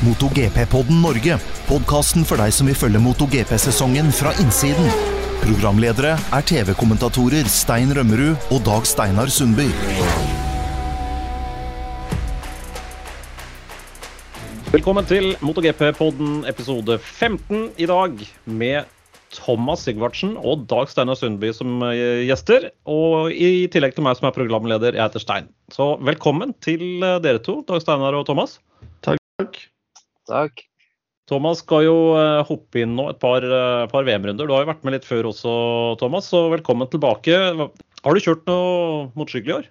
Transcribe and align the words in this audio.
MotoGP-podden 0.00 1.02
Norge. 1.04 1.36
Podkasten 1.68 2.24
for 2.24 2.40
deg 2.40 2.52
som 2.56 2.68
vil 2.70 2.76
følge 2.78 3.00
MotoGP-sesongen 3.04 4.08
fra 4.16 4.32
innsiden. 4.40 4.86
Programledere 5.42 6.14
er 6.16 6.46
TV-kommentatorer 6.48 7.48
Stein 7.52 7.92
Rømmerud 7.96 8.52
og 8.52 8.62
Dag 8.64 8.86
Steinar 8.88 9.28
Sundby. 9.32 9.66
Velkommen 14.70 15.04
til 15.10 15.34
MotoGP-podden 15.44 16.46
episode 16.48 16.96
15 16.98 17.72
i 17.76 17.88
dag 17.90 18.22
med 18.46 18.88
Thomas 19.34 19.82
Sigvartsen 19.84 20.36
og 20.38 20.64
Dag 20.70 20.88
Steinar 20.92 21.18
Sundby 21.18 21.50
som 21.56 21.82
eh, 21.88 22.22
gjester. 22.28 22.70
Og 22.88 23.34
i 23.34 23.66
tillegg 23.72 23.96
til 23.96 24.06
meg 24.06 24.16
som 24.18 24.30
er 24.30 24.36
programleder, 24.36 24.96
jeg 24.96 25.04
heter 25.04 25.24
Stein. 25.24 25.50
Så 25.74 25.92
velkommen 26.00 26.56
til 26.64 27.02
eh, 27.04 27.18
dere 27.20 27.42
to, 27.44 27.60
Dag 27.68 27.84
Steinar 27.84 28.16
og 28.16 28.24
Thomas. 28.30 28.56
Takk. 29.04 29.60
Takk. 30.30 30.64
Thomas 31.30 31.60
skal 31.62 31.84
jo 31.86 31.96
eh, 32.18 32.40
hoppe 32.46 32.82
inn 32.82 32.96
nå 32.98 33.06
et 33.12 33.20
par, 33.22 33.44
par 33.92 34.06
VM-runder. 34.06 34.48
Du 34.48 34.54
har 34.54 34.64
jo 34.64 34.70
vært 34.72 34.86
med 34.86 34.96
litt 34.96 35.06
før 35.06 35.30
også, 35.30 35.52
Thomas, 36.00 36.30
så 36.32 36.48
velkommen 36.50 36.90
tilbake. 36.90 37.36
Har 38.00 38.16
du 38.16 38.22
kjørt 38.24 38.46
noe 38.50 39.10
motorsykkel 39.18 39.52
i 39.52 39.56
år? 39.60 39.68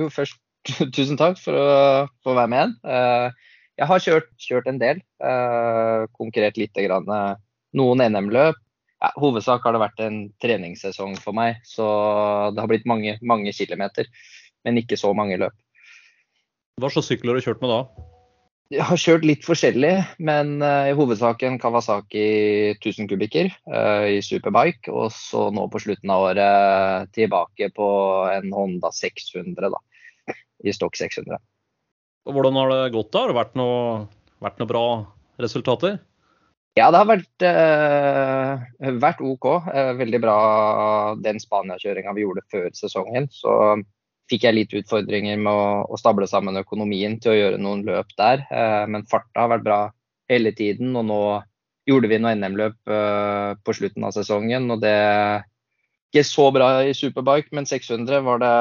Jo, 0.00 0.08
først 0.12 0.40
tusen 0.96 1.20
takk 1.20 1.40
for 1.40 1.56
å 1.56 1.68
få 2.24 2.36
være 2.36 2.52
med 2.52 2.60
igjen. 2.60 3.38
Jeg 3.80 3.88
har 3.88 4.02
kjørt, 4.04 4.32
kjørt 4.36 4.66
en 4.68 4.80
del. 4.82 5.00
Konkurrert 6.18 6.60
lite 6.60 6.84
grann 6.84 7.08
noen 7.76 8.04
NM-løp. 8.04 8.58
Ja, 9.00 9.08
hovedsak 9.16 9.64
har 9.64 9.72
det 9.72 9.80
vært 9.80 10.02
en 10.04 10.18
treningssesong 10.44 11.14
for 11.24 11.32
meg, 11.36 11.62
så 11.64 11.86
det 12.52 12.60
har 12.60 12.68
blitt 12.68 12.88
mange, 12.88 13.16
mange 13.24 13.54
kilometer. 13.56 14.08
Men 14.68 14.76
ikke 14.76 14.98
så 15.00 15.14
mange 15.16 15.38
løp. 15.40 15.56
Hva 16.80 16.90
slags 16.92 17.08
sykler 17.08 17.32
har 17.32 17.40
du 17.40 17.46
kjørt 17.46 17.64
med 17.64 17.72
da? 17.72 17.80
Jeg 18.70 18.86
har 18.86 19.00
kjørt 19.02 19.24
litt 19.26 19.42
forskjellig, 19.42 19.96
men 20.22 20.60
uh, 20.62 20.86
i 20.86 20.94
hovedsak 20.94 21.40
en 21.42 21.56
Kawasaki 21.58 22.20
1000 22.76 23.08
kubikker 23.10 23.48
uh, 23.66 24.06
i 24.06 24.20
superbike. 24.22 24.92
Og 24.94 25.08
så 25.10 25.48
nå 25.50 25.64
på 25.72 25.80
slutten 25.82 26.12
av 26.14 26.28
året 26.28 27.10
tilbake 27.16 27.72
på 27.74 27.88
en 28.30 28.54
Honda 28.54 28.92
600 28.94 29.72
da, 29.74 29.80
i 30.62 30.74
stokk 30.76 30.94
600. 31.00 31.42
Og 32.30 32.36
hvordan 32.36 32.60
har 32.60 32.70
det 32.70 32.94
gått 32.94 33.10
da? 33.10 33.24
Har 33.24 33.32
det 33.32 33.40
vært 33.40 33.58
noe, 33.58 34.06
vært 34.38 34.62
noe 34.62 34.70
bra 34.70 34.84
resultater? 35.42 35.98
Ja, 36.78 36.92
det 36.94 37.00
har 37.00 37.08
vært, 37.10 37.42
eh, 37.42 38.92
vært 39.02 39.26
OK. 39.26 39.48
Uh, 39.66 39.96
veldig 39.98 40.20
bra 40.22 40.36
den 41.18 41.42
Spania-kjøringa 41.42 42.14
vi 42.14 42.22
gjorde 42.22 42.46
før 42.54 42.70
sesongen. 42.78 43.26
Så 43.34 43.50
fikk 44.30 44.46
jeg 44.46 44.56
litt 44.56 44.74
utfordringer 44.78 45.38
med 45.40 45.52
å, 45.52 45.68
å, 45.90 45.98
stable 46.00 46.28
sammen 46.30 46.60
økonomien 46.60 47.18
til 47.20 47.34
å 47.34 47.38
gjøre 47.38 47.60
noen 47.62 47.84
løp 47.86 48.12
der. 48.18 48.44
Eh, 48.50 48.84
men 48.90 49.06
farta 49.10 49.44
har 49.44 49.54
vært 49.56 49.66
bra 49.66 49.80
hele 50.30 50.54
tiden. 50.56 50.94
Og 50.96 51.06
nå 51.10 51.22
gjorde 51.90 52.10
vi 52.10 52.20
noe 52.22 52.36
NM-løp 52.38 52.76
på 53.66 53.74
slutten 53.74 54.04
av 54.06 54.14
sesongen. 54.14 54.68
Og 54.70 54.82
det 54.84 54.94
ikke 56.10 56.22
så 56.26 56.44
bra 56.54 56.68
i 56.86 56.94
superbike, 56.94 57.50
men 57.54 57.66
600 57.66 58.22
var 58.26 58.40
det 58.42 58.54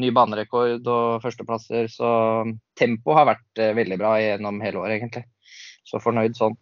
ny 0.00 0.10
banerekord 0.16 0.88
og 0.88 1.22
førsteplasser. 1.24 1.90
Så 1.92 2.08
tempoet 2.80 3.20
har 3.20 3.28
vært 3.34 3.64
veldig 3.80 3.98
bra 4.00 4.14
gjennom 4.20 4.60
hele 4.64 4.80
året, 4.80 4.98
egentlig. 4.98 5.24
Så 5.84 6.00
fornøyd 6.00 6.36
sånn. 6.38 6.56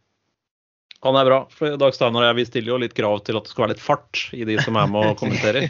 Han 1.03 1.17
er 1.19 1.27
bra. 1.27 1.39
for 1.51 1.75
Dag 1.81 1.97
Steinar 1.97 2.23
og 2.23 2.29
jeg 2.29 2.39
vi 2.39 2.45
stiller 2.47 2.73
jo 2.73 2.81
litt 2.83 2.93
krav 2.95 3.23
til 3.27 3.39
at 3.39 3.47
det 3.47 3.51
skal 3.51 3.65
være 3.65 3.75
litt 3.75 3.83
fart 3.83 4.21
i 4.39 4.45
de 4.47 4.55
som 4.63 4.77
er 4.79 4.91
med 4.91 5.09
og 5.11 5.17
kommenterer. 5.19 5.67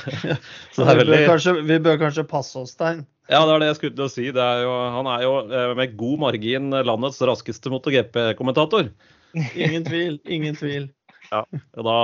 Så 0.76 0.86
vi, 0.86 1.06
bør 1.08 1.24
kanskje, 1.32 1.56
vi, 1.66 1.78
bør 1.82 1.98
kanskje, 2.04 2.26
passe 2.30 2.54
oss, 2.60 2.76
Stein? 2.76 3.02
Ja, 3.30 3.42
det 3.46 3.56
er 3.56 3.62
det 3.62 3.70
jeg 3.72 3.78
skulle 3.80 3.96
til 3.98 4.06
å 4.06 4.12
si. 4.12 4.28
Er 4.30 4.62
jo, 4.62 4.76
han 4.94 5.10
er 5.10 5.24
jo 5.26 5.32
eh, 5.46 5.72
med 5.78 5.96
god 5.98 6.22
margin 6.22 6.70
landets 6.86 7.18
raskeste 7.26 7.72
MotoGP-kommentator. 7.74 8.92
Ingen 9.34 9.86
tvil. 9.86 10.18
Ingen 10.30 10.58
tvil. 10.58 10.88
Ja, 11.30 11.44
og 11.78 11.86
Da 11.86 11.96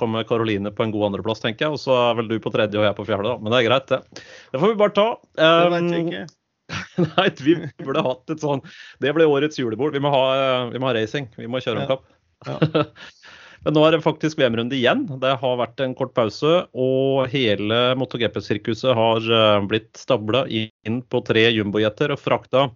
kommer 0.00 0.24
Karoline 0.28 0.72
på 0.72 0.84
en 0.84 0.92
god 0.92 1.10
andreplass, 1.10 1.44
tenker 1.44 1.66
jeg. 1.66 1.76
Og 1.76 1.80
så 1.80 1.96
er 2.06 2.18
vel 2.20 2.32
du 2.32 2.38
på 2.40 2.52
tredje 2.52 2.80
og 2.80 2.88
jeg 2.88 2.96
på 2.96 3.06
fjerde, 3.08 3.32
da. 3.32 3.36
Men 3.40 3.52
det 3.52 3.60
er 3.60 3.68
greit, 3.68 3.92
det. 3.92 4.24
Det 4.52 4.60
får 4.60 4.72
vi 4.72 4.80
bare 4.80 4.96
ta. 4.96 5.06
Det 5.40 5.52
vet 5.76 5.92
ikke. 6.00 6.24
Nei, 7.04 7.28
vi 7.44 7.54
burde 7.84 8.00
hatt 8.06 8.30
et 8.32 8.40
sånn 8.40 8.62
Det 9.02 9.10
ble 9.12 9.26
årets 9.28 9.58
julebord. 9.60 9.92
Vi 9.92 10.00
må 10.00 10.12
ha, 10.12 10.24
vi 10.72 10.80
må 10.80 10.88
ha 10.88 10.94
racing. 10.96 11.28
Vi 11.36 11.48
må 11.50 11.60
kjøre 11.64 11.84
om 11.84 11.90
kapp. 11.90 12.06
Men 13.64 13.76
nå 13.78 13.84
er 13.86 13.94
det 13.94 14.04
faktisk 14.04 14.36
VM-runde 14.36 14.76
igjen. 14.76 15.06
Det 15.22 15.30
har 15.40 15.54
vært 15.56 15.80
en 15.80 15.94
kort 15.96 16.12
pause, 16.16 16.66
og 16.76 17.30
hele 17.32 17.78
MotoGP-sirkuset 17.96 18.92
har 18.92 19.24
eh, 19.24 19.60
blitt 19.70 19.94
stabla 19.96 20.44
inn 20.52 20.98
på 21.08 21.22
tre 21.24 21.46
jumbojeter 21.48 22.12
og 22.12 22.20
frakta 22.20 22.66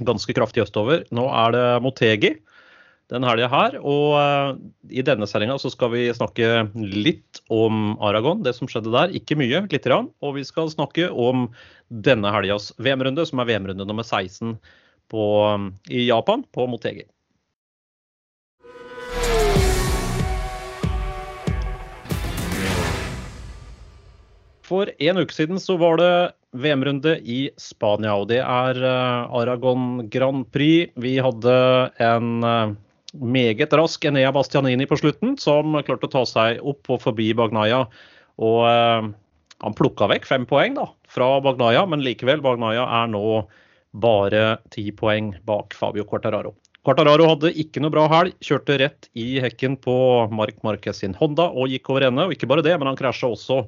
ganske 0.00 0.32
kraftig 0.32 0.64
østover. 0.64 1.04
Nå 1.12 1.26
er 1.28 1.52
det 1.52 1.66
Motegi 1.84 2.32
den 3.12 3.26
helga 3.26 3.48
her. 3.52 3.78
Og 3.84 4.16
uh, 4.16 4.54
i 4.88 5.04
denne 5.04 5.28
sendinga 5.28 5.58
så 5.60 5.70
skal 5.72 5.92
vi 5.94 6.06
snakke 6.16 6.66
litt 6.74 7.42
om 7.52 7.98
Aragon, 8.04 8.42
det 8.46 8.54
som 8.56 8.70
skjedde 8.70 8.92
der. 8.94 9.12
Ikke 9.16 9.38
mye, 9.38 9.64
lite 9.68 9.84
grann. 9.84 10.10
Og 10.24 10.38
vi 10.38 10.46
skal 10.48 10.72
snakke 10.72 11.10
om 11.10 11.48
denne 11.92 12.32
helgas 12.32 12.70
VM-runde, 12.82 13.26
som 13.28 13.42
er 13.42 13.50
VM-runde 13.52 13.88
nummer 13.88 14.06
16 14.06 14.56
på, 15.12 15.26
um, 15.44 15.72
i 15.92 16.06
Japan, 16.08 16.46
på 16.56 16.68
Motegi. 16.70 17.04
For 24.62 24.90
en 25.02 25.18
uke 25.18 25.34
siden 25.34 25.58
så 25.60 25.76
var 25.80 25.98
det 25.98 26.12
VM-runde 26.52 27.16
i 27.24 27.40
Spania, 27.60 28.14
og 28.14 28.28
det 28.30 28.40
er 28.44 28.78
uh, 28.78 29.32
Aragon 29.40 30.06
Grand 30.12 30.44
Prix. 30.54 30.92
Vi 31.00 31.16
hadde 31.22 31.56
en 32.04 32.44
uh, 32.46 32.74
meget 33.18 33.74
rask 33.74 34.04
Enea 34.04 34.30
Bastianini 34.34 34.86
på 34.88 35.00
slutten, 35.00 35.34
som 35.40 35.74
klarte 35.82 36.08
å 36.08 36.12
ta 36.12 36.24
seg 36.28 36.62
opp 36.62 36.92
og 36.92 37.02
forbi 37.08 37.32
Bagnaya. 37.36 37.86
Og 38.42 38.60
uh, 38.68 39.10
han 39.62 39.78
plukka 39.78 40.10
vekk 40.12 40.28
fem 40.30 40.46
poeng 40.48 40.78
da, 40.78 40.86
fra 41.10 41.34
Bagnaya, 41.42 41.84
men 41.88 42.04
likevel, 42.04 42.44
Bagnaya 42.44 42.86
er 43.02 43.10
nå 43.10 43.42
bare 43.92 44.58
ti 44.72 44.90
poeng 44.96 45.34
bak 45.48 45.74
Fabio 45.76 46.06
Quartararo. 46.08 46.54
Quartararo 46.82 47.28
hadde 47.30 47.52
ikke 47.62 47.82
noe 47.82 47.94
bra 47.94 48.08
helg, 48.10 48.34
kjørte 48.42 48.78
rett 48.80 49.06
i 49.14 49.36
hekken 49.42 49.76
på 49.78 49.94
Mark 50.34 50.56
Marquez 50.66 50.98
sin 51.02 51.14
Honda 51.14 51.46
og 51.50 51.70
gikk 51.70 51.92
over 51.92 52.08
ende. 52.08 52.24
Og 52.26 52.34
ikke 52.34 52.48
bare 52.50 52.64
det, 52.66 52.74
men 52.78 52.90
han 52.90 52.98
krasja 52.98 53.30
også 53.30 53.60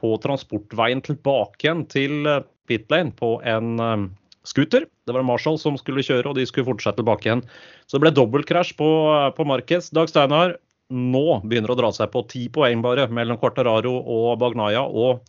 på 0.00 0.14
transportveien 0.22 1.02
tilbake 1.04 1.66
igjen 1.66 1.84
til 1.92 2.28
eh, 2.28 2.44
pitlane 2.68 3.14
på 3.16 3.36
en 3.46 3.80
um, 3.80 4.06
scooter. 4.46 4.86
Det 5.06 5.14
var 5.14 5.26
Marshall 5.26 5.58
som 5.60 5.78
skulle 5.78 6.04
kjøre, 6.04 6.28
og 6.30 6.38
de 6.38 6.46
skulle 6.48 6.66
fortsette 6.68 7.00
tilbake 7.00 7.28
igjen. 7.28 7.44
Så 7.86 7.96
det 7.96 8.06
ble 8.06 8.14
dobbeltkrasj 8.16 8.74
på, 8.78 8.88
på 9.36 9.46
Marquez. 9.48 9.92
Dag 9.94 10.10
Steinar, 10.10 10.56
nå 10.90 11.24
begynner 11.46 11.72
å 11.72 11.78
dra 11.78 11.92
seg 11.94 12.10
på 12.12 12.24
ti 12.30 12.46
poeng 12.52 12.82
bare 12.84 13.08
mellom 13.10 13.38
Quartararo 13.40 13.94
og 14.00 14.36
Bagnaya, 14.42 14.84
og 14.86 15.26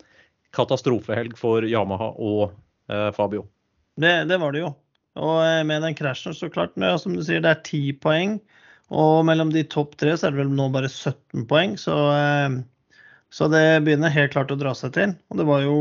katastrofehelg 0.56 1.36
for 1.38 1.66
Yamaha 1.66 2.12
og 2.14 2.50
eh, 2.90 3.10
Fabio. 3.16 3.46
Det, 3.98 4.14
det, 4.30 4.38
var 4.40 4.54
det 4.54 4.62
jo. 4.64 4.72
Og 5.18 5.42
med 5.66 5.82
den 5.82 5.96
krasjen, 5.98 6.34
så 6.36 6.50
klart, 6.52 6.76
som 7.02 7.16
du 7.16 7.24
sier, 7.26 7.42
det 7.42 7.50
er 7.50 7.64
ti 7.66 7.82
poeng. 7.92 8.38
Og 8.94 9.24
mellom 9.28 9.50
de 9.52 9.64
topp 9.68 9.98
tre 10.00 10.14
så 10.16 10.28
er 10.28 10.34
det 10.34 10.44
vel 10.44 10.52
nå 10.56 10.68
bare 10.72 10.88
17 10.88 11.44
poeng. 11.50 11.74
Så 11.80 11.96
eh, 12.14 12.58
så 13.30 13.48
det 13.52 13.80
begynner 13.84 14.12
helt 14.12 14.32
klart 14.32 14.52
å 14.52 14.58
dra 14.58 14.72
seg 14.76 14.94
til. 14.96 15.14
Og 15.28 15.40
det 15.40 15.46
var 15.48 15.64
jo 15.64 15.78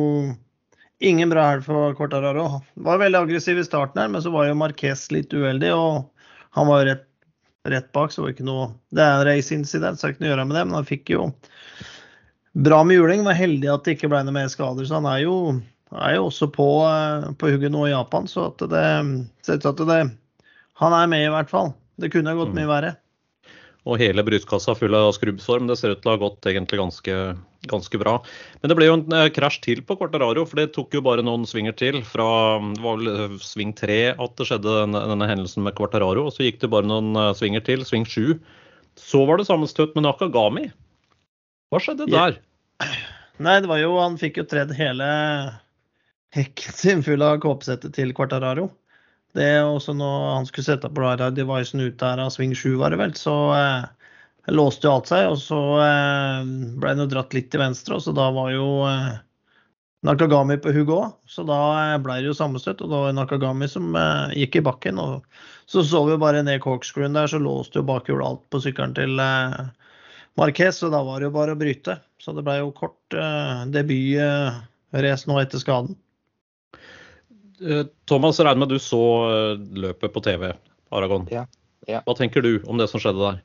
ingen 1.00 1.30
bra 1.32 1.46
helg 1.52 1.68
for 1.68 1.96
Cortararo. 1.98 2.62
Var 2.88 3.04
veldig 3.04 3.22
aggressiv 3.24 3.60
i 3.62 3.66
starten 3.66 4.02
her, 4.02 4.10
men 4.12 4.24
så 4.24 4.34
var 4.34 4.50
jo 4.50 4.58
Marquez 4.60 5.08
litt 5.16 5.34
uheldig. 5.34 5.72
Og 5.76 6.28
han 6.58 6.68
var 6.68 6.84
rett, 6.90 7.06
rett 7.68 7.88
bak, 7.96 8.12
så 8.12 8.22
det 8.22 8.26
var 8.26 8.36
ikke 8.36 8.50
noe 8.50 8.68
Det 8.92 9.04
er 9.04 9.14
en 9.14 9.26
race-incident, 9.30 10.00
så 10.00 10.08
det 10.08 10.10
er 10.10 10.16
ikke 10.16 10.26
noe 10.26 10.30
å 10.30 10.34
gjøre 10.34 10.48
med 10.50 10.60
det. 10.60 10.66
Men 10.68 10.80
han 10.82 10.92
fikk 10.92 11.16
jo 11.16 11.24
bra 12.68 12.84
med 12.84 13.00
juling. 13.00 13.26
Var 13.28 13.40
heldig 13.40 13.74
at 13.74 13.88
det 13.88 13.98
ikke 13.98 14.12
ble 14.12 14.24
noe 14.28 14.38
mer 14.42 14.52
skader. 14.52 14.88
Så 14.90 15.00
han 15.00 15.08
er 15.08 15.24
jo, 15.24 15.40
er 15.96 16.18
jo 16.18 16.28
også 16.28 16.52
på, 16.52 16.70
på 17.40 17.56
hugget 17.56 17.76
nå 17.76 17.88
i 17.88 17.96
Japan. 17.96 18.28
Så 18.28 18.50
at 18.52 18.68
det 18.76 18.88
ser 19.48 19.62
ut 19.62 19.68
til 19.68 19.76
at 19.76 19.88
det 19.88 20.04
Han 20.84 20.94
er 20.94 21.08
med, 21.10 21.26
i 21.26 21.34
hvert 21.34 21.50
fall. 21.50 21.72
Det 21.98 22.12
kunne 22.14 22.36
gått 22.38 22.52
mm. 22.52 22.60
mye 22.60 22.70
verre 22.70 22.98
og 23.88 24.02
hele 24.02 24.24
brystkassa 24.28 24.76
full 24.76 24.96
av 24.98 25.14
skrubbsår. 25.16 25.64
det 25.68 25.78
ser 25.80 25.96
ut 25.96 26.02
til 26.04 26.12
å 26.12 26.16
ha 26.16 26.22
gått 26.22 26.48
egentlig 26.50 26.80
ganske, 26.82 27.16
ganske 27.72 28.00
bra. 28.02 28.18
Men 28.62 28.72
det 28.72 28.78
ble 28.80 28.90
jo 28.90 28.98
en 28.98 29.16
eh, 29.16 29.30
krasj 29.34 29.62
til 29.64 29.84
på 29.88 29.96
Quartararo, 30.00 30.44
for 30.48 30.60
det 30.60 30.74
tok 30.76 30.98
jo 30.98 31.04
bare 31.06 31.24
noen 31.26 31.48
svinger 31.48 31.76
til. 31.80 32.02
Fra 32.06 32.28
det 32.60 32.84
var 32.84 33.00
vel 33.00 33.12
eh, 33.14 33.38
sving 33.44 33.72
tre 33.78 34.00
at 34.12 34.36
det 34.40 34.50
skjedde 34.50 34.76
denne, 34.82 35.04
denne 35.14 35.30
hendelsen 35.32 35.64
med 35.66 35.78
Quartararo. 35.80 36.28
Og 36.28 36.36
så 36.36 36.48
gikk 36.48 36.60
det 36.64 36.72
bare 36.74 36.90
noen 36.90 37.16
uh, 37.16 37.32
svinger 37.38 37.64
til, 37.64 37.86
sving 37.88 38.08
sju. 38.08 38.36
Så 39.00 39.24
var 39.30 39.40
det 39.40 39.48
sammenstøt 39.48 39.96
med 39.96 40.08
Nakagami. 40.08 40.68
Hva 41.72 41.82
skjedde 41.84 42.10
der? 42.12 42.40
Nei, 43.44 43.60
det 43.62 43.70
var 43.70 43.80
jo 43.80 43.98
Han 44.00 44.18
fikk 44.20 44.42
jo 44.42 44.48
tredd 44.50 44.74
hele 44.76 45.08
hekken 46.36 46.76
sin 46.76 47.04
full 47.06 47.24
av 47.24 47.40
kåpesettet 47.44 47.96
til 47.96 48.12
Quartararo. 48.18 48.68
Det 49.38 49.46
er 49.46 49.68
også 49.68 49.94
når 49.94 50.26
han 50.34 50.48
skulle 50.50 50.66
sette 50.66 50.90
på 50.90 51.04
der, 51.06 51.30
devicen 51.36 51.84
ut 51.84 52.00
der 52.02 52.24
av 52.24 52.32
sving 52.34 52.56
7, 52.58 52.80
var 52.82 52.94
det 52.94 53.02
vel, 53.02 53.14
så 53.18 53.36
eh, 53.54 53.86
låste 54.54 54.88
jo 54.88 54.96
alt 54.96 55.12
seg. 55.12 55.28
Og 55.30 55.38
så 55.42 55.60
eh, 55.84 56.50
ble 56.82 56.94
han 56.94 57.04
jo 57.04 57.10
dratt 57.12 57.36
litt 57.38 57.52
til 57.54 57.62
venstre, 57.62 58.00
og 58.00 58.06
så 58.06 58.16
da 58.18 58.32
var 58.34 58.52
jo 58.56 58.68
eh, 58.90 59.18
Nakagami 60.08 60.56
på 60.62 60.72
hugget 60.72 60.94
òg, 60.94 61.14
så 61.26 61.44
da 61.48 61.60
ble 62.02 62.20
det 62.22 62.30
jo 62.30 62.38
sammenstøt. 62.38 62.82
Og 62.86 62.92
da 62.92 63.04
var 63.04 63.14
det 63.14 63.20
Nakagami 63.20 63.70
som 63.70 63.94
eh, 63.98 64.38
gikk 64.44 64.60
i 64.60 64.66
bakken. 64.70 65.02
og 65.02 65.26
Så 65.70 65.84
så 65.86 66.04
vi 66.08 66.18
bare 66.22 66.44
ned 66.46 66.62
corkscrewen 66.64 67.18
der, 67.18 67.30
så 67.30 67.42
låste 67.42 67.82
jo 67.82 67.88
bakhjulet 67.90 68.26
alt 68.28 68.44
på 68.54 68.62
sykkelen 68.64 68.98
til 68.98 69.22
eh, 69.22 69.62
Marquez, 70.38 70.82
så 70.82 70.90
da 70.94 71.02
var 71.06 71.20
det 71.20 71.30
jo 71.30 71.38
bare 71.38 71.54
å 71.58 71.60
bryte. 71.60 71.98
Så 72.22 72.34
det 72.38 72.46
ble 72.46 72.60
jo 72.62 72.74
kort 72.78 73.18
eh, 73.18 73.66
debutrace 73.74 75.30
nå 75.30 75.42
etter 75.42 75.62
skaden. 75.62 75.98
Eh, 77.62 77.86
Thomas, 78.06 78.40
regner 78.40 78.60
med 78.60 78.70
du 78.70 78.80
så 78.80 79.04
eh, 79.32 79.62
løpet 79.82 80.14
på 80.14 80.22
TV, 80.22 80.52
Aragon. 80.94 81.28
Ja, 81.32 81.46
ja. 81.90 82.04
Hva 82.06 82.16
tenker 82.18 82.46
du 82.46 82.60
om 82.70 82.78
det 82.78 82.90
som 82.92 83.02
skjedde 83.02 83.24
der? 83.24 83.40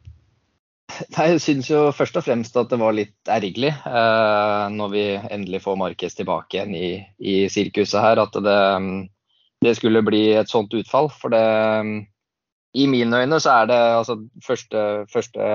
Nei, 1.16 1.26
Jeg 1.32 1.42
syns 1.44 1.70
jo 1.70 1.86
først 1.96 2.18
og 2.20 2.26
fremst 2.26 2.56
at 2.60 2.70
det 2.72 2.80
var 2.82 2.96
litt 2.96 3.32
ergerlig 3.32 3.72
eh, 3.72 4.64
når 4.74 4.92
vi 4.92 5.06
endelig 5.16 5.62
får 5.64 5.80
Markes 5.80 6.18
tilbake 6.18 6.58
igjen 6.58 6.76
i, 6.76 6.92
i 7.18 7.36
sirkuset 7.52 8.02
her. 8.04 8.20
At 8.20 8.36
det, 8.36 8.58
det, 9.64 9.76
skulle 9.78 10.04
bli 10.04 10.26
et 10.36 10.52
sånt 10.52 10.74
utfall. 10.76 11.08
For 11.16 11.32
det 11.32 11.44
I 12.76 12.86
mine 12.88 13.24
øyne 13.24 13.40
så 13.40 13.62
er 13.62 13.72
det 13.72 13.80
altså 13.96 14.18
første, 14.44 14.84
første 15.12 15.48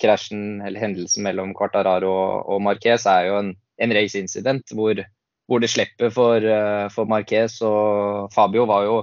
krasjen 0.00 0.60
eller 0.60 0.80
hendelsen 0.80 1.24
mellom 1.24 1.56
Quartararo 1.56 2.12
og, 2.12 2.52
og 2.52 2.62
Marquez 2.68 3.08
er 3.08 3.30
jo 3.30 3.40
en, 3.40 3.52
en 3.80 3.96
race-incident 3.96 4.76
hvor, 4.76 5.00
hvor, 5.48 5.62
det 5.62 5.70
slipper 5.72 6.12
for, 6.14 6.42
eh, 6.42 6.88
for 6.94 7.08
Marquez. 7.10 7.58
Og 7.66 8.32
Fabio 8.34 8.66
var 8.68 8.86
jo 8.86 8.98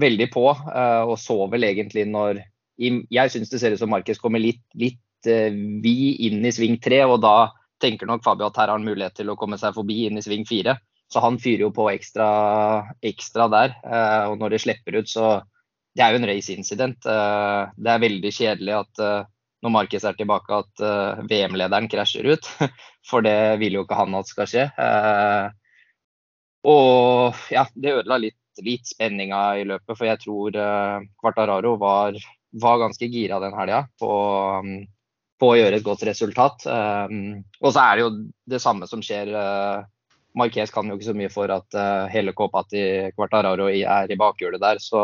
veldig 0.00 0.28
på 0.32 0.46
eh, 0.50 1.02
og 1.04 1.18
så 1.20 1.36
vel 1.52 1.68
egentlig 1.68 2.06
når 2.08 2.40
jeg 2.82 3.30
syns 3.30 3.50
det 3.52 3.60
ser 3.60 3.74
ut 3.74 3.82
som 3.82 3.92
Marquez 3.92 4.18
kommer 4.18 4.40
litt, 4.42 4.62
litt 4.74 5.28
uh, 5.28 5.52
vid 5.84 6.22
inn 6.24 6.40
i 6.42 6.50
sving 6.50 6.78
tre, 6.82 7.02
og 7.04 7.20
da 7.22 7.52
tenker 7.84 8.08
nok 8.08 8.24
Fabio 8.24 8.48
at 8.48 8.56
her 8.58 8.72
har 8.72 8.78
han 8.78 8.86
mulighet 8.86 9.14
til 9.20 9.30
å 9.30 9.36
komme 9.38 9.58
seg 9.60 9.76
forbi 9.76 10.06
inn 10.08 10.18
i 10.18 10.24
sving 10.24 10.42
fire. 10.48 10.74
Så 11.12 11.20
han 11.22 11.36
fyrer 11.38 11.66
jo 11.66 11.70
på 11.76 11.86
ekstra, 11.92 12.26
ekstra 13.04 13.46
der. 13.52 13.74
Og 14.32 14.40
når 14.40 14.54
det 14.54 14.62
slipper 14.64 14.96
ut, 14.96 15.10
så 15.12 15.42
Det 15.94 16.00
er 16.00 16.14
jo 16.14 16.22
en 16.22 16.26
race 16.26 16.48
incident. 16.56 17.04
Det 17.04 17.90
er 17.92 18.00
veldig 18.00 18.32
kjedelig 18.32 18.74
at 18.78 19.02
når 19.62 19.74
Marquez 19.74 20.04
er 20.04 20.16
tilbake, 20.18 20.58
at 20.58 21.26
VM-lederen 21.30 21.88
krasjer 21.90 22.26
ut. 22.34 22.48
For 23.08 23.24
det 23.24 23.60
vil 23.62 23.78
jo 23.78 23.84
ikke 23.86 23.98
han 23.98 24.14
at 24.18 24.30
skal 24.30 24.48
skje. 24.50 24.64
og 26.66 27.40
ja, 27.50 27.64
det 27.74 27.94
ødela 28.00 28.18
litt, 28.22 28.38
litt 28.62 28.90
spenninga 28.90 29.42
i 29.62 29.64
løpet, 29.66 29.94
for 29.96 30.06
jeg 30.06 30.20
tror 30.22 30.58
Quartararo 31.22 31.76
var 31.80 32.18
var 32.52 32.78
ganske 32.78 33.06
gira 33.06 33.40
den 33.40 33.54
helga 33.56 33.86
på, 34.00 34.10
um, 34.60 34.84
på, 35.40 35.52
å 35.52 35.56
gjøre 35.56 35.80
et 35.80 35.86
godt 35.86 36.04
resultat. 36.08 36.66
Um, 36.66 37.42
og 37.60 37.72
så 37.72 37.86
er 37.86 37.96
det 37.96 38.04
jo 38.04 38.12
det 38.54 38.62
samme 38.62 38.88
som 38.90 39.02
skjer. 39.04 39.32
Uh, 39.32 39.84
Marquez 40.38 40.72
kan 40.72 40.88
jo 40.88 40.96
ikke 40.96 41.10
så 41.10 41.16
mye 41.16 41.32
for 41.32 41.52
at 41.52 41.76
uh, 41.76 42.08
hele 42.12 42.34
kåpa 42.36 42.64
til 42.70 43.12
Quartararo 43.16 43.68
er 43.72 44.12
i 44.12 44.20
bakhjulet 44.20 44.62
der. 44.62 44.80
Så 44.82 45.00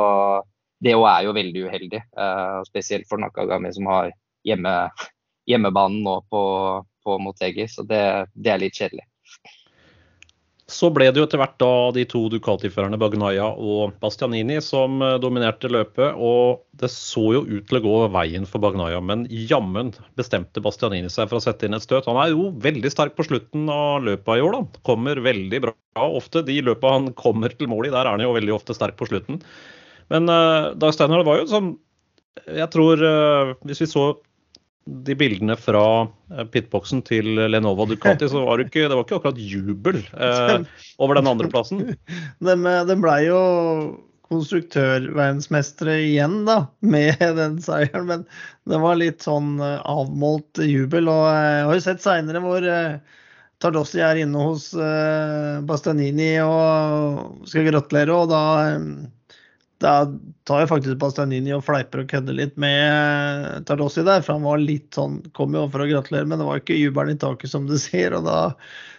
det 0.84 0.96
òg 0.96 1.08
er 1.10 1.28
jo 1.28 1.36
veldig 1.36 1.66
uheldig. 1.68 2.02
Uh, 2.16 2.60
spesielt 2.68 3.08
for 3.08 3.20
Nakagami 3.20 3.72
som 3.74 3.88
har 3.90 4.12
hjemme, 4.48 4.74
hjemmebanen 5.48 6.02
nå 6.06 6.18
på, 6.32 6.42
på 7.04 7.20
Motegi. 7.22 7.68
Så 7.70 7.86
det, 7.88 8.02
det 8.34 8.54
er 8.54 8.64
litt 8.64 8.80
kjedelig. 8.80 9.06
Så 10.68 10.90
ble 10.92 11.06
det 11.08 11.16
jo 11.16 11.24
etter 11.24 11.40
hvert 11.40 11.54
da 11.62 11.70
de 11.96 12.02
to 12.04 12.26
Ducati-førerne 12.28 12.98
Bagnaya 13.00 13.46
og 13.56 13.94
Bastianini 14.02 14.58
som 14.60 15.00
eh, 15.00 15.14
dominerte 15.22 15.70
løpet. 15.72 16.18
Og 16.20 16.60
det 16.76 16.90
så 16.92 17.22
jo 17.38 17.40
ut 17.48 17.64
til 17.70 17.78
å 17.78 17.82
gå 17.86 17.94
veien 18.12 18.44
for 18.48 18.60
Bagnaya, 18.60 19.00
men 19.00 19.24
jammen 19.48 19.94
bestemte 20.20 20.60
Bastianini 20.60 21.08
seg 21.12 21.30
for 21.30 21.40
å 21.40 21.44
sette 21.46 21.64
inn 21.64 21.76
et 21.78 21.86
støt. 21.86 22.04
Han 22.04 22.20
er 22.20 22.34
jo 22.34 22.50
veldig 22.60 22.92
sterk 22.92 23.16
på 23.16 23.24
slutten 23.30 23.64
av 23.72 24.04
løpet 24.10 24.28
i 24.28 24.44
år, 24.44 24.58
da. 24.58 24.82
Kommer 24.84 25.24
veldig 25.24 25.62
bra 25.70 26.04
ofte. 26.04 26.44
De 26.44 26.60
løpa 26.60 26.92
han 26.98 27.14
kommer 27.16 27.56
til 27.56 27.72
mål 27.72 27.88
i, 27.88 27.94
der 27.94 28.04
er 28.04 28.12
han 28.12 28.26
jo 28.26 28.36
veldig 28.36 28.58
ofte 28.60 28.76
sterk 28.76 29.00
på 29.00 29.08
slutten. 29.08 29.40
Men 30.12 30.28
uh, 30.28 30.76
Dag 30.76 30.92
Steinar, 30.92 31.24
det 31.24 31.28
var 31.28 31.40
jo 31.40 31.48
sånn 31.50 31.66
Jeg 32.56 32.68
tror 32.72 33.00
uh, 33.04 33.56
hvis 33.68 33.82
vi 33.84 33.88
så 33.88 34.10
de 34.88 35.14
bildene 35.18 35.56
fra 35.58 35.84
eh, 36.32 36.44
pitboxen 36.52 37.02
til 37.06 37.34
Lenovo 37.50 37.86
Ducati, 37.88 38.28
så 38.30 38.44
var 38.46 38.58
det 38.58 38.68
ikke, 38.68 38.86
det 38.88 38.96
var 38.96 39.04
ikke 39.04 39.18
akkurat 39.18 39.40
jubel 39.40 40.00
eh, 40.16 40.84
over 41.02 41.18
den 41.18 41.30
andreplassen. 41.30 41.82
De, 42.44 42.54
de 42.90 42.96
blei 43.00 43.20
jo 43.28 43.40
konstruktørverdensmestere 44.28 45.98
igjen, 46.04 46.42
da, 46.48 46.62
med 46.80 47.20
den 47.40 47.60
seieren. 47.64 48.08
Men 48.08 48.26
det 48.68 48.80
var 48.82 49.00
litt 49.00 49.24
sånn 49.24 49.56
eh, 49.64 49.78
avmålt 49.88 50.62
jubel. 50.64 51.10
Og 51.12 51.24
eh, 51.30 51.44
jeg 51.58 51.68
har 51.70 51.78
jo 51.78 51.86
sett 51.88 52.04
seinere 52.04 52.44
hvor 52.44 52.68
Tardossi 53.58 53.98
er 54.04 54.20
inne 54.22 54.38
hos 54.38 54.68
Bastianini 55.66 56.36
og 56.44 57.48
skal 57.50 57.66
gratulere, 57.66 58.14
og 58.14 58.28
da 58.30 58.42
da 59.82 59.92
tar 60.48 60.64
jo 60.64 60.70
faktisk 60.72 60.98
Bastianini 60.98 61.52
og 61.54 61.62
fleiper 61.66 62.02
og 62.02 62.10
kødder 62.10 62.34
litt 62.34 62.56
med 62.58 63.64
Tardossi 63.68 64.02
der. 64.06 64.24
For 64.26 64.34
han 64.34 64.46
var 64.46 64.58
litt 64.62 64.90
sånn 64.96 65.20
Kom 65.36 65.54
jo 65.54 65.68
for 65.70 65.84
å 65.84 65.88
gratulere, 65.90 66.26
men 66.26 66.40
det 66.40 66.48
var 66.48 66.58
ikke 66.58 66.78
jubelen 66.78 67.14
i 67.14 67.20
taket, 67.20 67.52
som 67.52 67.68
du 67.68 67.76
sier. 67.86 68.16
og 68.18 68.26
da 68.26 68.40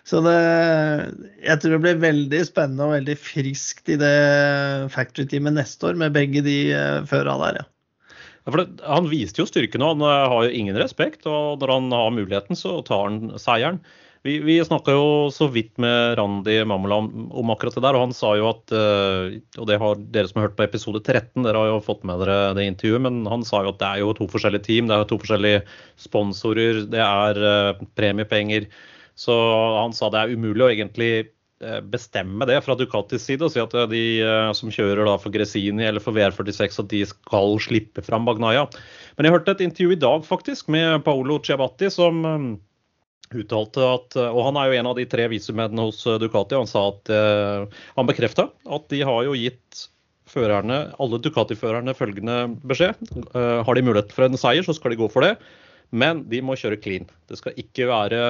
så 0.10 0.24
det, 0.26 0.38
jeg 1.44 1.62
tror 1.62 1.76
det 1.76 1.82
blir 1.84 2.00
veldig 2.02 2.40
spennende 2.48 2.88
og 2.88 2.96
veldig 2.96 3.16
friskt 3.22 3.92
i 3.94 3.98
det 4.00 4.16
factory-teamet 4.90 5.54
neste 5.54 5.92
år 5.92 6.00
med 6.02 6.16
begge 6.16 6.42
de 6.46 6.56
uh, 6.74 7.04
føra 7.10 7.36
der, 7.44 7.60
ja. 7.60 7.68
ja 8.48 8.56
det, 8.56 8.66
han 8.88 9.10
viste 9.12 9.44
jo 9.44 9.46
styrken 9.46 9.86
og 9.86 10.00
han 10.00 10.08
uh, 10.08 10.32
har 10.32 10.48
jo 10.48 10.56
ingen 10.64 10.80
respekt. 10.82 11.28
Og 11.30 11.62
når 11.62 11.76
han 11.76 11.94
har 11.94 12.16
muligheten, 12.16 12.58
så 12.58 12.80
tar 12.88 13.06
han 13.06 13.36
seieren. 13.38 13.84
Vi, 14.28 14.34
vi 14.44 14.58
snakka 14.66 14.92
jo 14.92 15.04
så 15.32 15.48
vidt 15.48 15.78
med 15.80 16.18
Randi 16.20 16.58
Mamola 16.68 16.98
om, 17.00 17.30
om, 17.32 17.52
akkurat 17.54 17.78
det 17.78 17.86
der, 17.86 17.96
og 17.96 18.10
han 18.10 18.16
sa 18.16 18.34
jo 18.36 18.50
at 18.50 18.74
uh, 18.76 19.32
Og 19.62 19.70
det 19.70 19.80
har 19.80 20.04
dere 20.12 20.28
som 20.28 20.42
har 20.42 20.50
hørt 20.50 20.58
på 20.58 20.66
episode 20.66 21.00
13, 21.00 21.46
dere 21.46 21.56
har 21.56 21.72
jo 21.72 21.80
fått 21.86 22.04
med 22.08 22.20
dere 22.26 22.52
det 22.58 22.68
intervjuet, 22.68 23.06
men 23.08 23.24
han 23.32 23.48
sa 23.48 23.64
jo 23.64 23.72
at 23.72 23.80
det 23.80 23.88
er 23.88 24.04
jo 24.04 24.12
to 24.20 24.28
forskjellige 24.32 24.68
team, 24.68 24.92
det 24.92 24.98
er 24.98 25.06
jo 25.06 25.10
to 25.14 25.22
forskjellige 25.24 25.64
sponsorer, 26.04 26.84
det 26.92 27.04
er 27.06 27.44
uh, 27.48 27.84
premiepenger. 27.96 28.68
Så 29.20 29.36
han 29.80 29.96
sa 29.96 30.12
det 30.12 30.26
er 30.26 30.36
umulig 30.36 30.68
å 30.68 30.72
egentlig 30.74 31.12
uh, 31.64 31.80
bestemme 31.80 32.44
det 32.52 32.60
fra 32.68 32.76
Ducatis 32.76 33.24
side 33.24 33.48
og 33.48 33.56
si 33.56 33.64
at 33.64 33.80
de 33.92 34.06
som 34.52 34.72
kjører 34.72 35.08
da 35.08 35.16
for 35.16 35.32
Gresini 35.32 35.88
eller 35.88 36.04
for 36.04 36.12
VR46, 36.20 36.84
at 36.84 36.92
de 36.92 37.06
skal 37.08 37.56
slippe 37.64 38.04
fram 38.04 38.28
Bagnaya. 38.28 38.68
Men 39.16 39.28
jeg 39.28 39.40
hørte 39.40 39.56
et 39.56 39.70
intervju 39.72 39.96
i 39.96 40.04
dag 40.04 40.28
faktisk 40.28 40.68
med 40.76 41.06
Paolo 41.08 41.40
Ciabatti 41.40 41.88
som 41.88 42.60
uttalte 43.36 43.86
at 43.86 44.18
Og 44.20 44.42
han 44.48 44.58
er 44.60 44.70
jo 44.70 44.80
en 44.80 44.90
av 44.92 44.98
de 44.98 45.06
tre 45.10 45.28
visumennene 45.32 45.88
hos 45.90 46.02
eh, 46.08 46.20
Ducati. 46.22 46.58
Han 46.58 46.70
sa 46.70 46.88
at 46.92 47.12
uh, 47.14 47.80
han 47.98 48.10
bekrefta 48.10 48.50
at 48.50 48.88
de 48.94 49.02
har 49.06 49.24
jo 49.28 49.38
gitt 49.38 49.88
førerne, 50.30 50.92
alle 51.02 51.20
Ducati-førerne 51.22 51.96
følgende 51.98 52.38
beskjed. 52.70 53.00
Uh, 53.34 53.62
har 53.66 53.76
de 53.76 53.86
mulighet 53.86 54.14
for 54.14 54.28
en 54.28 54.38
seier, 54.38 54.66
så 54.66 54.76
skal 54.78 54.94
de 54.94 55.02
gå 55.02 55.10
for 55.14 55.26
det. 55.26 55.36
Men 55.90 56.24
de 56.30 56.42
må 56.46 56.58
kjøre 56.60 56.82
clean. 56.82 57.10
Det 57.30 57.40
skal 57.40 57.58
ikke 57.58 57.90
være 57.90 58.24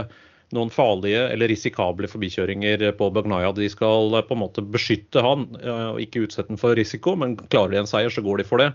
noen 0.56 0.72
farlige 0.74 1.28
eller 1.30 1.52
risikable 1.52 2.08
forbikjøringer 2.10 2.88
på 2.98 3.10
Bagnaya. 3.14 3.52
De 3.54 3.68
skal 3.70 4.16
på 4.26 4.36
en 4.36 4.42
måte 4.42 4.64
beskytte 4.64 5.22
han, 5.22 5.44
og 5.60 6.00
ikke 6.02 6.24
utsette 6.26 6.50
han 6.50 6.62
for 6.62 6.74
risiko. 6.80 7.14
Men 7.20 7.36
klarer 7.52 7.76
de 7.76 7.82
en 7.84 7.92
seier, 7.92 8.10
så 8.10 8.24
går 8.26 8.42
de 8.42 8.48
for 8.48 8.64
det. 8.64 8.72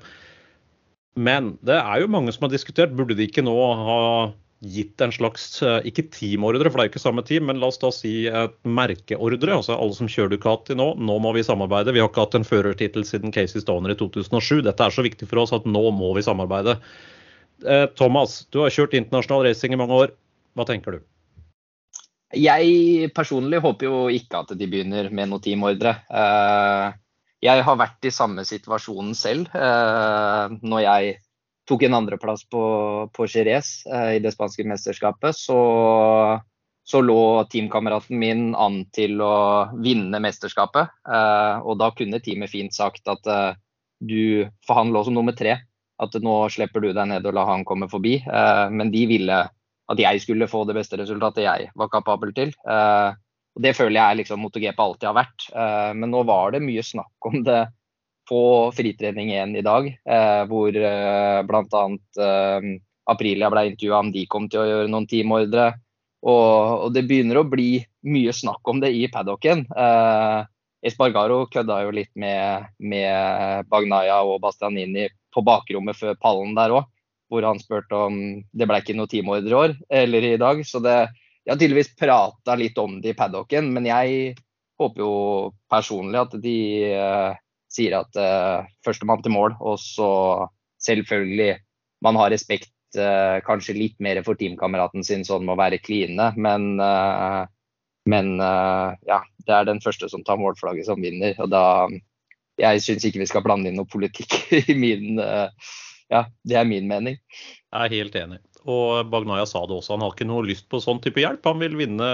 Men 1.17 1.55
det 1.67 1.81
er 1.81 2.03
jo 2.03 2.13
mange 2.13 2.33
som 2.35 2.47
har 2.47 2.53
diskutert, 2.53 2.95
burde 2.95 3.17
de 3.17 3.27
ikke 3.27 3.43
nå 3.47 3.57
ha 3.57 3.99
gitt 4.63 5.01
en 5.01 5.13
slags, 5.13 5.63
eh, 5.63 5.81
ikke 5.89 6.07
teamordre, 6.13 6.71
for 6.71 6.79
det 6.79 6.85
er 6.85 6.89
jo 6.89 6.93
ikke 6.95 7.03
samme 7.03 7.25
team, 7.27 7.47
men 7.49 7.61
la 7.61 7.69
oss 7.69 7.81
da 7.83 7.91
si 7.93 8.27
et 8.27 8.57
merkeordre. 8.65 9.57
altså 9.59 9.77
Alle 9.77 9.95
som 9.95 10.09
kjører 10.09 10.35
Ducati 10.35 10.75
nå, 10.75 10.95
nå 10.97 11.19
må 11.21 11.33
vi 11.35 11.45
samarbeide. 11.45 11.93
Vi 11.93 12.01
har 12.01 12.09
ikke 12.09 12.25
hatt 12.25 12.39
en 12.39 12.49
førertittel 12.49 13.05
siden 13.05 13.33
Casey 13.33 13.61
Stoner 13.61 13.93
i 13.93 13.99
2007. 13.99 14.63
Dette 14.63 14.85
er 14.85 14.95
så 14.95 15.05
viktig 15.05 15.29
for 15.29 15.45
oss 15.45 15.53
at 15.53 15.67
nå 15.67 15.85
må 15.93 16.15
vi 16.17 16.25
samarbeide. 16.25 16.79
Eh, 17.67 17.87
Thomas, 17.97 18.45
du 18.51 18.63
har 18.65 18.71
kjørt 18.71 18.97
internasjonal 18.97 19.45
racing 19.49 19.75
i 19.75 19.81
mange 19.81 19.99
år. 20.07 20.15
Hva 20.55 20.67
tenker 20.69 20.97
du? 20.99 21.05
Jeg 22.35 23.11
personlig 23.15 23.61
håper 23.63 23.87
jo 23.87 23.99
ikke 24.11 24.41
at 24.43 24.57
de 24.59 24.67
begynner 24.67 25.11
med 25.11 25.31
noe 25.31 25.43
teamordre. 25.43 25.99
Eh, 26.11 26.95
jeg 27.45 27.63
har 27.67 27.77
vært 27.77 28.09
i 28.09 28.15
samme 28.15 28.41
situasjonen 28.49 29.13
selv 29.13 29.51
når 29.53 30.81
jeg 30.81 31.17
tok 31.69 31.83
en 31.87 31.97
andreplass 31.97 32.45
på, 32.49 32.65
på 33.13 33.27
Jerez 33.31 33.87
eh, 33.87 34.17
i 34.17 34.23
det 34.23 34.35
spanske 34.35 34.67
mesterskapet, 34.69 35.37
så, 35.37 35.59
så 36.85 37.01
lå 37.01 37.45
teamkameraten 37.53 38.19
min 38.21 38.47
an 38.55 38.83
til 38.95 39.21
å 39.25 39.35
vinne 39.81 40.21
mesterskapet. 40.23 40.93
Eh, 41.09 41.65
og 41.65 41.79
da 41.81 41.91
kunne 41.97 42.21
teamet 42.25 42.53
fint 42.53 42.77
sagt 42.77 43.09
at 43.11 43.31
eh, 43.31 43.53
du 44.05 44.45
For 44.67 44.77
han 44.77 44.91
lå 44.93 45.05
som 45.07 45.15
nummer 45.17 45.33
tre. 45.33 45.59
At 46.03 46.17
nå 46.21 46.33
slipper 46.51 46.83
du 46.83 46.91
deg 46.93 47.07
ned 47.09 47.25
og 47.25 47.37
la 47.37 47.45
han 47.49 47.65
komme 47.65 47.89
forbi. 47.89 48.19
Eh, 48.21 48.67
men 48.75 48.91
de 48.93 49.05
ville 49.09 49.45
at 49.85 50.01
jeg 50.01 50.23
skulle 50.25 50.49
få 50.49 50.65
det 50.69 50.77
beste 50.77 50.99
resultatet 51.01 51.45
jeg 51.47 51.71
var 51.79 51.93
kapabel 51.93 52.35
til. 52.37 52.53
Eh, 52.69 53.15
og 53.55 53.63
Det 53.63 53.75
føler 53.77 54.01
jeg 54.01 54.21
liksom 54.23 54.43
MotoGP 54.43 54.81
alltid 54.83 55.09
har 55.09 55.17
vært. 55.17 55.49
Eh, 55.55 55.93
men 55.95 56.11
nå 56.11 56.25
var 56.27 56.53
det 56.53 56.65
mye 56.65 56.83
snakk 56.85 57.31
om 57.31 57.43
det 57.47 57.63
på 58.29 58.41
fritrening 58.77 59.33
1 59.35 59.59
i 59.61 59.65
dag, 59.65 59.89
eh, 59.89 60.43
hvor 60.51 60.77
eh, 60.77 61.41
bl.a. 61.47 61.85
Eh, 62.27 62.69
Aprilia 63.05 63.51
ble 63.53 63.67
intervjua 63.69 64.01
om 64.01 64.13
de 64.15 64.25
kom 64.31 64.49
til 64.49 64.63
å 64.63 64.69
gjøre 64.69 64.91
noen 64.93 65.09
teamordre. 65.09 65.73
Og, 66.25 66.87
og, 66.87 66.89
det 66.97 67.05
begynner 67.05 67.43
å 67.43 67.49
bli 67.49 67.83
mye 68.09 68.33
snakk 68.33 68.65
om 68.73 68.81
det 68.81 68.95
i 68.97 69.05
paddocken. 69.13 69.67
Eh, 69.69 70.41
Espargaro 70.85 71.45
kødda 71.53 71.83
jo 71.85 71.93
litt 71.97 72.13
med, 72.21 72.71
med 72.81 73.69
Bagnaya 73.73 74.23
og 74.25 74.41
Bastianini 74.45 75.09
på 75.35 75.45
bakrommet 75.45 75.97
før 75.97 76.17
pallen 76.21 76.57
der 76.57 76.73
òg, 76.77 76.89
hvor 77.33 77.45
han 77.45 77.61
spurte 77.61 78.01
om 78.09 78.19
det 78.53 78.69
ble 78.69 78.81
ikke 78.81 78.97
noe 78.97 79.11
teamordre 79.11 79.61
år 79.61 79.77
eller 79.89 80.29
i 80.29 80.35
dag. 80.41 80.61
Så 80.65 80.81
det, 80.85 80.97
de 81.45 81.53
har 81.53 81.61
tydeligvis 81.61 81.95
prata 82.01 82.57
litt 82.61 82.79
om 82.81 83.01
det 83.05 83.15
i 83.15 83.19
paddocken, 83.19 83.73
men 83.73 83.89
jeg 83.89 84.35
håper 84.81 85.05
jo 85.05 85.15
personlig 85.71 86.21
at 86.21 86.37
de 86.43 86.59
uh, 86.99 87.41
sier 87.75 87.97
at 87.99 88.21
uh, 88.21 88.67
førstemann 88.87 89.25
til 89.25 89.35
mål, 89.35 89.57
og 89.61 89.79
så 89.83 90.09
selvfølgelig 90.85 91.57
man 92.05 92.19
har 92.21 92.33
respekt 92.35 92.73
uh, 92.99 93.41
kanskje 93.47 93.77
litt 93.77 93.99
mer 94.05 94.21
for 94.27 94.39
teamkameraten 94.39 95.07
sin 95.07 95.25
så 95.27 95.39
han 95.39 95.49
må 95.49 95.57
være 95.59 95.83
kline, 95.83 96.31
men, 96.37 96.75
uh, 96.81 97.45
men 98.11 98.35
ja, 99.09 99.23
det 99.47 99.55
er 99.57 99.69
den 99.69 99.81
første 99.81 100.11
som 100.13 100.25
tar 100.27 100.37
målflagget 100.37 100.91
som 100.91 101.01
vinner. 101.01 101.33
og 101.41 101.49
da 101.49 101.89
Jeg 102.61 102.83
syns 102.85 103.07
ikke 103.09 103.23
vi 103.23 103.31
skal 103.31 103.43
blande 103.43 103.71
inn 103.71 103.79
noe 103.81 103.89
politikk 103.89 104.37
i 104.71 104.77
min 104.77 105.17
Ja, 106.13 106.27
det 106.45 106.59
er 106.61 106.69
min 106.69 106.85
mening. 106.87 107.17
Jeg 107.73 107.81
er 107.81 107.95
helt 107.97 108.15
enig. 108.21 108.43
Og 108.65 109.11
Bagnaya 109.13 109.45
sa 109.45 109.61
det 109.69 109.77
også, 109.77 109.93
han 109.93 110.05
har 110.07 110.15
ikke 110.15 110.27
noe 110.29 110.45
lyst 110.49 110.65
på 110.73 110.81
sånn 110.81 111.01
type 111.05 111.21
hjelp. 111.21 111.45
Han 111.45 111.61
vil 111.61 111.77
vinne 111.77 112.07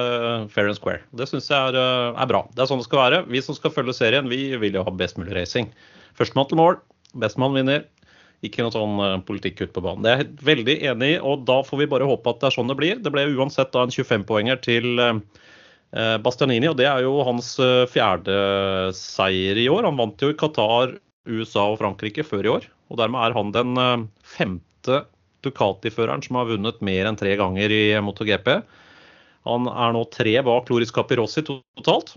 fair 0.50 0.66
and 0.66 0.78
square. 0.78 1.04
Det 1.14 1.28
syns 1.30 1.46
jeg 1.46 1.70
er, 1.70 1.78
eh, 1.78 2.10
er, 2.10 2.26
bra. 2.30 2.42
Det 2.50 2.64
er 2.64 2.70
sånn 2.70 2.80
det 2.82 2.88
skal 2.88 3.02
være. 3.04 3.20
Vi 3.30 3.42
som 3.46 3.54
skal 3.54 3.74
følge 3.74 3.94
serien, 3.94 4.30
vi 4.30 4.56
vil 4.58 4.74
jo 4.74 4.82
ha 4.86 4.90
best 4.90 5.20
mulig 5.20 5.36
racing. 5.36 5.70
Førstemann 6.18 6.48
til 6.50 6.58
mål, 6.58 6.80
bestemann 7.22 7.54
vinner. 7.54 7.84
Ikke 8.42 8.64
noe 8.64 8.74
sånn 8.74 8.98
eh, 9.04 9.20
politikk 9.28 9.62
ute 9.62 9.76
på 9.76 9.84
banen. 9.84 10.02
Det 10.02 10.10
er 10.10 10.24
jeg 10.24 10.42
veldig 10.48 10.76
enig 10.90 11.12
i, 11.12 11.20
og 11.22 11.46
da 11.46 11.60
får 11.66 11.84
vi 11.84 11.88
bare 11.92 12.10
håpe 12.10 12.34
at 12.34 12.42
det 12.42 12.50
er 12.50 12.56
sånn 12.56 12.72
det 12.72 12.78
blir. 12.82 12.98
Det 12.98 13.14
ble 13.14 13.28
uansett 13.30 13.70
da 13.76 13.86
en 13.86 13.94
25-poenger 13.94 14.60
til 14.66 15.04
eh, 15.06 15.22
Bastianini, 16.24 16.66
og 16.72 16.80
det 16.82 16.90
er 16.90 17.06
jo 17.06 17.14
hans 17.26 17.52
fjerde 17.94 18.34
seier 18.98 19.58
i 19.58 19.70
år. 19.70 19.86
Han 19.86 20.02
vant 20.02 20.18
jo 20.22 20.34
i 20.34 20.38
Qatar, 20.38 20.98
USA 21.30 21.68
og 21.70 21.78
Frankrike 21.78 22.26
før 22.26 22.46
i 22.46 22.54
år, 22.58 22.68
og 22.90 22.98
dermed 22.98 23.22
er 23.22 23.38
han 23.38 23.54
den 23.54 24.06
femte 24.26 25.04
Ducati-føreren 25.44 26.24
som 26.24 26.40
har 26.40 26.50
vunnet 26.50 26.80
mer 26.84 27.08
enn 27.08 27.18
tre 27.20 27.36
ganger 27.40 27.72
i 27.72 27.84
MotoGP. 28.04 28.50
Han 29.48 29.70
er 29.70 29.94
nå 29.96 30.04
tre 30.12 30.34
bak 30.44 30.68
Loris 30.72 30.92
Capirossi 30.94 31.44
totalt. 31.46 32.16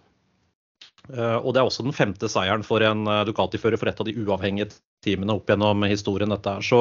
Eh, 1.12 1.38
og 1.44 1.52
det 1.52 1.60
er 1.60 1.68
også 1.68 1.84
den 1.84 1.96
femte 1.96 2.30
seieren 2.32 2.64
for 2.64 2.84
en 2.86 3.08
eh, 3.12 3.24
Ducati-fører 3.28 3.80
for 3.80 3.92
et 3.92 4.00
av 4.00 4.08
de 4.08 4.16
uavhengige 4.24 4.70
teamene 5.04 5.36
opp 5.36 5.50
gjennom 5.52 5.84
historien. 5.90 6.32
dette 6.32 6.56
her. 6.56 6.64
Så 6.64 6.80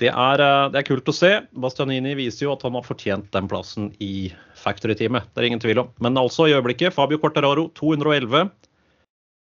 det 0.00 0.08
er, 0.08 0.40
eh, 0.40 0.68
det 0.72 0.80
er, 0.80 0.88
kult 0.88 1.08
å 1.08 1.16
se. 1.16 1.32
Bastianini 1.52 2.14
viser 2.16 2.46
jo 2.46 2.54
at 2.56 2.64
han 2.64 2.78
har 2.78 2.86
fortjent 2.86 3.28
den 3.32 3.48
plassen 3.52 3.90
i 4.00 4.32
Factory-teamet. 4.56 5.28
Det 5.32 5.42
er 5.42 5.50
ingen 5.50 5.60
tvil 5.60 5.84
om. 5.84 5.92
Men 6.00 6.16
altså 6.16 6.48
i 6.48 6.56
øyeblikket 6.56 6.96
Fabio 6.96 7.20
Cortararo 7.20 7.68
211. 7.76 8.48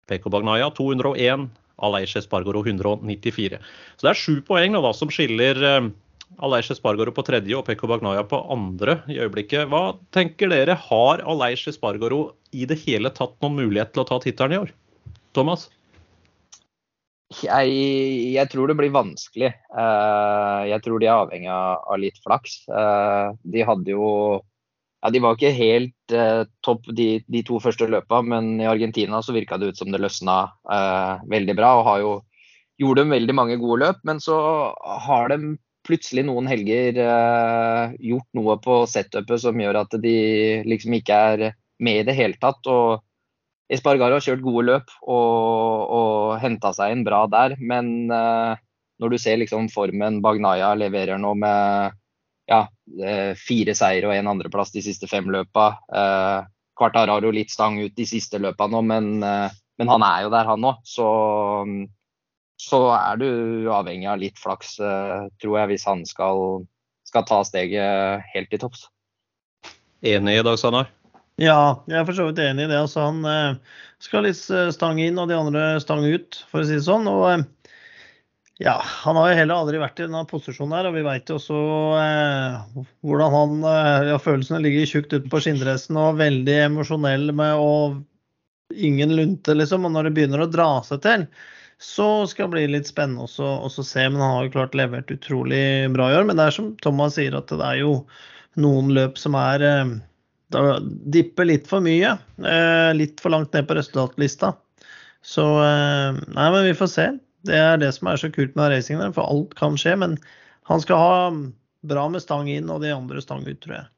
Peko 0.09 0.33
Bagnaya 0.33 0.71
201. 0.73 1.49
Aleish 1.81 2.19
Espargaro 2.19 2.61
194. 2.65 3.59
Så 3.97 4.05
det 4.05 4.11
er 4.13 4.19
sju 4.19 4.39
poeng 4.45 4.77
da, 4.77 4.93
som 4.93 5.11
skiller 5.13 5.59
Aleix 6.41 6.71
Espargaro 6.73 7.13
på 7.13 7.25
tredje 7.25 7.57
og 7.57 7.65
Pekko 7.67 7.89
Bagnaya 7.91 8.23
på 8.25 8.39
andre 8.53 8.99
i 9.11 9.19
øyeblikket. 9.21 9.67
Hva 9.69 9.97
tenker 10.15 10.49
dere, 10.51 10.77
har 10.89 11.23
Aleix 11.29 11.67
Espargaro 11.69 12.33
i 12.53 12.65
det 12.69 12.79
hele 12.85 13.11
tatt 13.13 13.35
noen 13.43 13.59
mulighet 13.59 13.93
til 13.93 14.03
å 14.03 14.09
ta 14.09 14.19
tittelen 14.23 14.55
i 14.55 14.61
år? 14.63 14.73
Thomas? 15.37 15.67
Jeg, 17.41 17.69
jeg, 18.35 18.49
tror 18.51 18.69
det 18.69 18.77
blir 18.77 18.93
vanskelig. 18.93 19.49
Eh, 19.53 20.61
jeg 20.69 20.85
tror 20.85 21.01
de 21.01 21.09
er 21.09 21.15
avhengig 21.17 21.53
av 21.53 21.97
litt 22.01 22.19
flaks. 22.21 22.59
Eh, 22.69 23.29
de 23.55 23.65
hadde 23.65 23.95
jo 23.95 24.09
ja, 25.03 25.09
De 25.11 25.19
var 25.19 25.35
ikke 25.35 25.51
helt 25.51 26.15
eh, 26.15 26.45
topp 26.63 26.87
de, 26.95 27.07
de, 27.27 27.43
to 27.43 27.59
første 27.59 27.89
løpa, 27.91 28.21
men 28.23 28.55
i 28.61 28.69
Argentina 28.69 29.19
så 29.21 29.35
virka 29.35 29.59
det 29.59 29.73
ut 29.73 29.81
som 29.81 29.91
det 29.91 29.99
løsna 29.99 30.37
veldig 31.27 31.55
bra. 31.59 31.73
og 31.81 31.87
har 31.89 31.99
jo 31.99 32.13
gjorde 32.81 33.03
de 33.03 33.13
veldig 33.13 33.35
mange 33.37 33.59
gode 33.61 33.83
løp, 33.83 34.01
men 34.07 34.19
så 34.23 34.37
har 35.07 35.29
de 35.33 35.55
plutselig 35.83 36.23
noen 36.27 36.47
helger 36.47 36.97
eh, 37.03 37.95
gjort 38.11 38.29
noe 38.37 38.57
på 38.63 38.83
setupet 38.89 39.41
som 39.43 39.59
gjør 39.59 39.81
at 39.83 39.97
de 40.03 40.17
liksom 40.67 40.95
ikke 40.99 41.17
er 41.33 41.49
med 41.83 42.03
i 42.03 42.05
det 42.07 42.15
hele 42.17 42.39
tatt. 42.39 42.63
og 42.71 43.03
Espargaro 43.73 44.19
har 44.19 44.23
kjørt 44.23 44.43
gode 44.45 44.65
løp 44.69 44.93
og, 45.01 45.89
og 45.97 46.37
henta 46.43 46.73
seg 46.75 46.93
inn 46.93 47.03
bra 47.07 47.23
der, 47.31 47.55
men 47.59 48.11
uh, 48.11 48.53
når 49.01 49.13
du 49.13 49.17
ser 49.17 49.39
liksom 49.41 49.69
formen 49.73 50.19
Bagnaya 50.23 50.73
leverer 50.77 51.17
nå 51.17 51.31
med 51.39 51.95
ja, 52.49 52.65
uh, 52.67 53.31
fire 53.39 53.75
seier 53.77 54.09
og 54.09 54.15
en 54.15 54.31
andreplass 54.33 54.73
de 54.73 54.83
siste 54.85 55.09
fem 55.11 55.29
løpa. 55.31 55.73
Uh, 55.87 56.43
jo 57.23 57.31
litt 57.31 57.51
stang 57.53 57.77
ut 57.79 57.93
de 57.95 58.05
siste 58.09 58.39
løpa 58.41 58.67
nå, 58.67 58.81
men, 58.81 59.19
men 59.21 59.91
han 59.91 60.03
er 60.03 60.23
jo 60.25 60.31
der, 60.33 60.47
han 60.49 60.65
òg. 60.67 60.79
Så 60.89 61.05
um, 61.63 61.75
så 62.63 62.79
er 62.95 63.19
du 63.19 63.29
avhengig 63.73 64.07
av 64.09 64.19
litt 64.21 64.39
flaks, 64.39 64.77
eh, 64.79 65.27
tror 65.41 65.59
jeg, 65.59 65.73
hvis 65.73 65.87
han 65.89 66.03
skal, 66.07 66.65
skal 67.07 67.25
ta 67.27 67.41
steget 67.47 68.23
helt 68.33 68.51
til 68.53 68.61
topps. 68.61 68.87
Enig 70.03 70.39
i 70.39 70.45
dag, 70.45 70.59
Sanar? 70.59 70.91
Ja, 71.41 71.83
jeg 71.89 71.97
er 71.97 72.05
for 72.05 72.15
så 72.15 72.27
vidt 72.29 72.43
enig 72.43 72.67
i 72.67 72.71
det. 72.71 72.79
Altså, 72.85 73.07
han 73.07 73.23
eh, 73.27 73.79
skal 74.03 74.27
litt 74.27 74.41
eh, 74.53 74.71
stang 74.75 75.01
inn 75.03 75.19
og 75.19 75.31
de 75.31 75.39
andre 75.39 75.65
stang 75.83 76.05
ut, 76.05 76.43
for 76.51 76.61
å 76.61 76.67
si 76.67 76.77
det 76.77 76.85
sånn. 76.85 77.09
Og 77.09 77.45
ja, 78.61 78.75
han 78.83 79.17
har 79.17 79.31
jo 79.31 79.37
heller 79.39 79.63
aldri 79.63 79.79
vært 79.81 79.99
i 79.99 80.05
denne 80.05 80.23
posisjonen 80.29 80.75
her, 80.77 80.89
og 80.89 80.97
vi 80.97 81.05
veit 81.05 81.29
jo 81.29 81.39
også 81.39 81.59
eh, 81.97 82.83
hvordan 83.01 83.33
han 83.33 83.67
ja, 84.11 84.17
Følelsene 84.21 84.61
ligger 84.61 84.89
tjukt 84.89 85.15
utenpå 85.15 85.41
skinndressen 85.41 85.97
og 85.99 86.19
veldig 86.21 86.59
emosjonell 86.67 87.31
med 87.33 87.57
og 87.57 88.03
ingen 88.75 89.15
lunte, 89.15 89.53
liksom. 89.53 89.85
Og 89.85 89.93
når 89.93 90.07
det 90.07 90.15
begynner 90.17 90.43
å 90.43 90.49
dra 90.49 90.69
seg 90.85 91.01
til, 91.03 91.25
så 91.83 92.07
skal 92.29 92.47
det 92.47 92.55
bli 92.55 92.65
litt 92.75 92.89
spennende 92.89 93.25
også, 93.27 93.47
også 93.67 93.85
se. 93.87 94.05
Men 94.09 94.21
han 94.23 94.35
har 94.37 94.47
jo 94.47 94.55
klart 94.55 94.77
levert 94.77 95.11
utrolig 95.13 95.63
bra 95.93 96.09
i 96.11 96.17
år. 96.19 96.27
Men 96.29 96.39
det 96.39 96.47
er 96.47 96.57
som 96.57 96.73
Thomas 96.83 97.17
sier, 97.17 97.35
at 97.37 97.51
det 97.51 97.63
er 97.67 97.81
jo 97.81 97.95
noen 98.61 98.93
løp 98.95 99.19
som 99.19 99.37
er 99.39 99.65
eh, 99.67 99.95
da 100.53 100.77
dipper 101.13 101.49
litt 101.49 101.69
for 101.69 101.83
mye. 101.85 102.15
Eh, 102.45 102.89
litt 102.97 103.23
for 103.23 103.33
langt 103.33 103.53
ned 103.55 103.67
på 103.69 103.77
resultatlista. 103.77 104.53
Så 105.23 105.45
eh, 105.63 106.23
Nei, 106.35 106.49
men 106.55 106.67
vi 106.69 106.77
får 106.77 106.91
se. 106.93 107.11
Det 107.47 107.57
er 107.59 107.79
det 107.81 107.91
som 107.95 108.07
er 108.11 108.19
så 108.19 108.29
kult 108.31 108.55
med 108.59 108.71
racingen, 108.71 109.15
for 109.15 109.27
alt 109.27 109.55
kan 109.59 109.75
skje. 109.79 109.97
Men 109.99 110.17
han 110.69 110.83
skal 110.83 111.01
ha 111.01 111.17
bra 111.83 112.07
med 112.11 112.23
stang 112.23 112.49
inn 112.51 112.71
og 112.71 112.83
de 112.83 112.93
andre 112.95 113.23
stang 113.23 113.43
ut, 113.47 113.59
tror 113.63 113.77
jeg. 113.81 113.89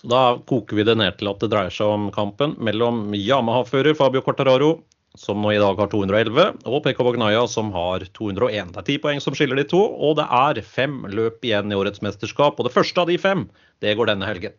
Så 0.00 0.08
Da 0.08 0.22
koker 0.48 0.76
vi 0.76 0.84
det 0.88 0.96
ned 0.96 1.18
til 1.20 1.28
at 1.28 1.40
det 1.42 1.50
dreier 1.52 1.72
seg 1.72 1.92
om 1.92 2.08
kampen 2.14 2.56
mellom 2.60 3.10
Yamaha-fører 3.16 3.96
Fabio 3.96 4.24
Cortararo 4.24 4.78
som 5.18 5.40
nå 5.42 5.52
i 5.52 5.58
dag 5.58 5.78
har 5.78 5.90
211, 5.90 6.60
og 6.70 6.82
Pekka 6.84 7.04
Bagnaya 7.04 7.42
som 7.50 7.72
har 7.74 8.04
201. 8.14 8.70
Det 8.74 8.80
er 8.80 8.86
ti 8.86 8.98
poeng 9.02 9.20
som 9.22 9.34
skiller 9.34 9.58
de 9.58 9.66
to, 9.68 9.80
og 9.80 10.16
det 10.20 10.26
er 10.30 10.62
fem 10.62 11.02
løp 11.10 11.42
igjen 11.44 11.72
i 11.72 11.78
årets 11.78 12.02
mesterskap. 12.04 12.60
Og 12.60 12.68
det 12.68 12.74
første 12.74 13.02
av 13.02 13.10
de 13.10 13.18
fem, 13.18 13.48
det 13.82 13.96
går 13.98 14.12
denne 14.12 14.28
helgen. 14.28 14.54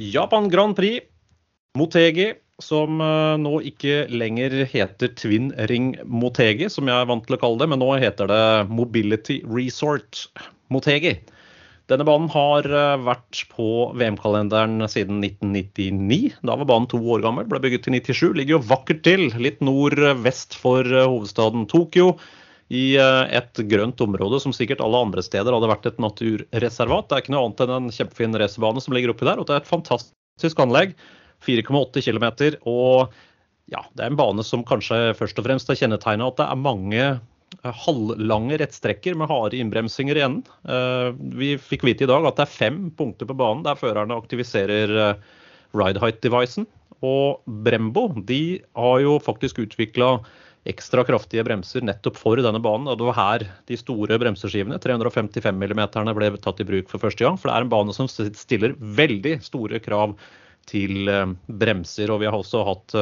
Japan 0.00 0.48
Grand 0.48 0.76
Prix. 0.76 1.04
Motegi, 1.76 2.32
som 2.58 3.02
eh, 3.04 3.34
nå 3.38 3.60
ikke 3.68 4.06
lenger 4.10 4.64
heter 4.72 5.12
Twin 5.14 5.50
Ring 5.70 5.92
Motegi, 6.08 6.70
som 6.72 6.88
jeg 6.88 6.96
er 6.96 7.10
vant 7.10 7.26
til 7.26 7.36
å 7.36 7.40
kalle 7.42 7.60
det, 7.60 7.68
men 7.70 7.82
nå 7.82 7.92
heter 8.00 8.30
det 8.30 8.46
Mobility 8.72 9.38
Resort 9.46 10.24
Motegi. 10.72 11.18
Denne 11.90 12.06
banen 12.06 12.30
har 12.32 12.66
eh, 12.66 12.96
vært 13.04 13.44
på 13.52 13.68
VM-kalenderen 13.98 14.80
siden 14.90 15.20
1999. 15.26 16.36
Da 16.48 16.56
var 16.58 16.68
banen 16.70 16.88
to 16.90 17.00
år 17.04 17.24
gammel, 17.24 17.48
ble 17.50 17.60
bygget 17.62 17.86
til 17.86 17.98
97. 18.00 18.36
Ligger 18.40 18.56
jo 18.56 18.64
vakkert 18.70 19.04
til, 19.06 19.28
litt 19.42 19.60
nordvest 19.64 20.56
for 20.58 20.86
eh, 20.86 21.06
hovedstaden 21.06 21.68
Tokyo. 21.70 22.14
I 22.70 22.84
eh, 23.02 23.22
et 23.40 23.62
grønt 23.70 24.02
område 24.04 24.40
som 24.42 24.54
sikkert 24.54 24.82
alle 24.84 25.00
andre 25.06 25.24
steder 25.26 25.56
hadde 25.56 25.70
vært 25.70 25.88
et 25.90 26.02
naturreservat. 26.02 27.08
Det 27.08 27.16
er 27.16 27.24
ikke 27.24 27.34
noe 27.34 27.48
annet 27.48 27.64
enn 27.66 27.74
en 27.78 27.96
kjempefin 27.96 28.38
racerbane 28.38 28.84
som 28.84 28.94
ligger 28.94 29.14
oppi 29.14 29.26
der. 29.28 29.42
Og 29.42 29.48
det 29.48 29.56
er 29.56 29.64
et 29.64 29.72
fantastisk 29.72 30.62
anlegg. 30.62 30.94
4,8 31.46 32.04
km. 32.04 32.28
Og 32.68 33.10
ja, 33.72 33.82
det 33.96 34.04
er 34.04 34.12
en 34.12 34.20
bane 34.20 34.44
som 34.46 34.66
kanskje 34.66 35.10
først 35.18 35.38
og 35.40 35.46
fremst 35.48 35.72
har 35.72 35.78
kjennetegna 35.82 36.30
at 36.30 36.40
det 36.40 36.46
er 36.46 36.64
mange 36.68 37.04
Eh, 37.64 37.74
halvlange 37.84 38.58
rettstrekker 38.60 39.16
med 39.18 39.28
harde 39.30 39.58
innbremsinger 39.58 40.18
i 40.18 40.24
enden. 40.24 40.44
Eh, 40.70 41.08
vi 41.36 41.54
fikk 41.58 41.84
vite 41.88 42.06
i 42.06 42.10
dag 42.10 42.26
at 42.28 42.38
det 42.38 42.46
er 42.46 42.52
fem 42.52 42.82
punkter 42.96 43.28
på 43.28 43.36
banen 43.36 43.64
der 43.66 43.78
førerne 43.78 44.16
aktiviserer 44.16 45.16
ride 45.76 46.02
height-devicen. 46.02 46.68
Og 47.06 47.42
Brembo 47.64 48.08
de 48.28 48.60
har 48.76 49.00
jo 49.02 49.18
faktisk 49.22 49.62
utvikla 49.64 50.18
ekstra 50.70 51.04
kraftige 51.06 51.44
bremser 51.46 51.84
nettopp 51.84 52.18
for 52.20 52.40
denne 52.40 52.60
banen. 52.62 52.88
og 52.88 52.98
Det 52.98 53.08
var 53.10 53.18
her 53.18 53.46
de 53.68 53.78
store 53.78 54.18
bremseskivene, 54.20 54.80
355 54.82 55.50
mm, 55.56 55.82
ble 56.16 56.30
tatt 56.38 56.62
i 56.62 56.68
bruk 56.68 56.92
for 56.92 57.02
første 57.02 57.26
gang. 57.26 57.38
For 57.38 57.50
det 57.50 57.56
er 57.56 57.66
en 57.66 57.72
bane 57.72 57.96
som 57.96 58.08
stiller 58.10 58.76
veldig 58.78 59.40
store 59.44 59.82
krav 59.82 60.16
til 60.70 61.08
eh, 61.10 61.34
bremser. 61.60 62.12
Og 62.12 62.22
vi 62.22 62.28
har 62.30 62.38
også 62.38 62.62
hatt 62.68 62.96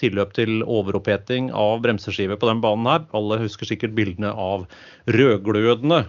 tilløp 0.00 0.34
til 0.36 0.62
overoppheting 0.62 1.50
av 1.56 1.82
bremseskiver 1.84 2.40
på 2.40 2.50
den 2.50 2.62
banen 2.64 2.88
her. 2.90 3.04
Alle 3.16 3.40
husker 3.42 3.68
sikkert 3.70 3.96
bildene 3.96 4.32
av 4.32 4.66
rødglødende 5.10 6.04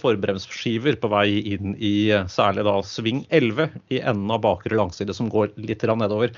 forbremsskiver 0.00 0.96
på 1.02 1.10
vei 1.10 1.26
inn 1.56 1.74
i 1.82 1.96
særlig 2.32 2.64
da 2.68 2.78
sving 2.86 3.24
11 3.34 3.74
i 3.90 4.00
enden 4.00 4.32
av 4.32 4.44
bakre 4.46 4.78
langside, 4.78 5.14
som 5.16 5.30
går 5.32 5.52
litt 5.58 5.84
nedover. 5.86 6.32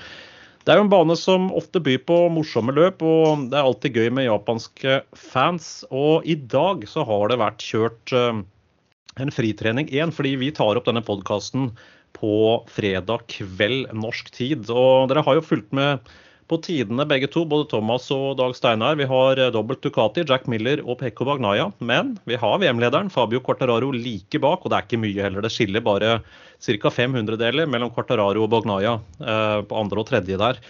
Det 0.65 0.73
er 0.73 0.79
jo 0.79 0.85
en 0.85 0.91
bane 0.91 1.15
som 1.17 1.47
ofte 1.55 1.79
byr 1.83 2.01
på 2.07 2.15
morsomme 2.33 2.73
løp, 2.75 3.03
og 3.05 3.47
det 3.49 3.57
er 3.57 3.67
alltid 3.67 3.95
gøy 3.95 4.09
med 4.15 4.27
japanske 4.27 4.99
fans. 5.15 5.69
Og 5.89 6.27
i 6.27 6.35
dag 6.35 6.83
så 6.89 7.05
har 7.07 7.31
det 7.31 7.39
vært 7.41 7.63
kjørt 7.63 8.13
en 8.13 9.33
fritrening 9.33 9.89
én, 9.95 10.11
fordi 10.15 10.35
vi 10.41 10.51
tar 10.55 10.77
opp 10.79 10.89
denne 10.89 11.03
podkasten 11.05 11.71
på 12.17 12.33
fredag 12.71 13.25
kveld 13.31 13.87
norsk 13.95 14.31
tid. 14.35 14.67
Og 14.69 15.09
dere 15.11 15.23
har 15.25 15.39
jo 15.39 15.45
fulgt 15.45 15.71
med 15.75 16.03
på 16.49 16.57
tidene 16.65 17.05
begge 17.07 17.29
to, 17.31 17.43
både 17.47 17.67
Thomas 17.69 18.07
og 18.13 18.39
Dag 18.39 18.55
Steinar. 18.57 18.97
Vi 18.99 19.07
har 19.09 19.39
eh, 19.39 19.51
dobbelt 19.53 19.83
Ducati, 19.85 20.25
Jack 20.27 20.47
Miller 20.49 20.81
og 20.85 20.99
Pekko 21.01 21.27
Bagnaya. 21.29 21.69
Men 21.77 22.15
vi 22.29 22.39
har 22.41 22.57
VM-lederen 22.61 23.11
Fabio 23.13 23.41
Quartararo 23.45 23.91
like 23.93 24.41
bak, 24.41 24.65
og 24.65 24.73
det 24.73 24.79
er 24.79 24.87
ikke 24.87 25.01
mye 25.03 25.25
heller. 25.27 25.45
Det 25.45 25.53
skiller 25.53 25.85
bare 25.85 26.17
ca. 26.57 26.93
500-deler 26.97 27.69
mellom 27.69 27.93
Quartararo 27.93 28.47
og 28.47 28.51
Bagnaya 28.55 28.97
eh, 29.21 29.61
på 29.69 29.79
andre 29.79 30.01
og 30.01 30.09
tredje 30.09 30.39
der. 30.41 30.61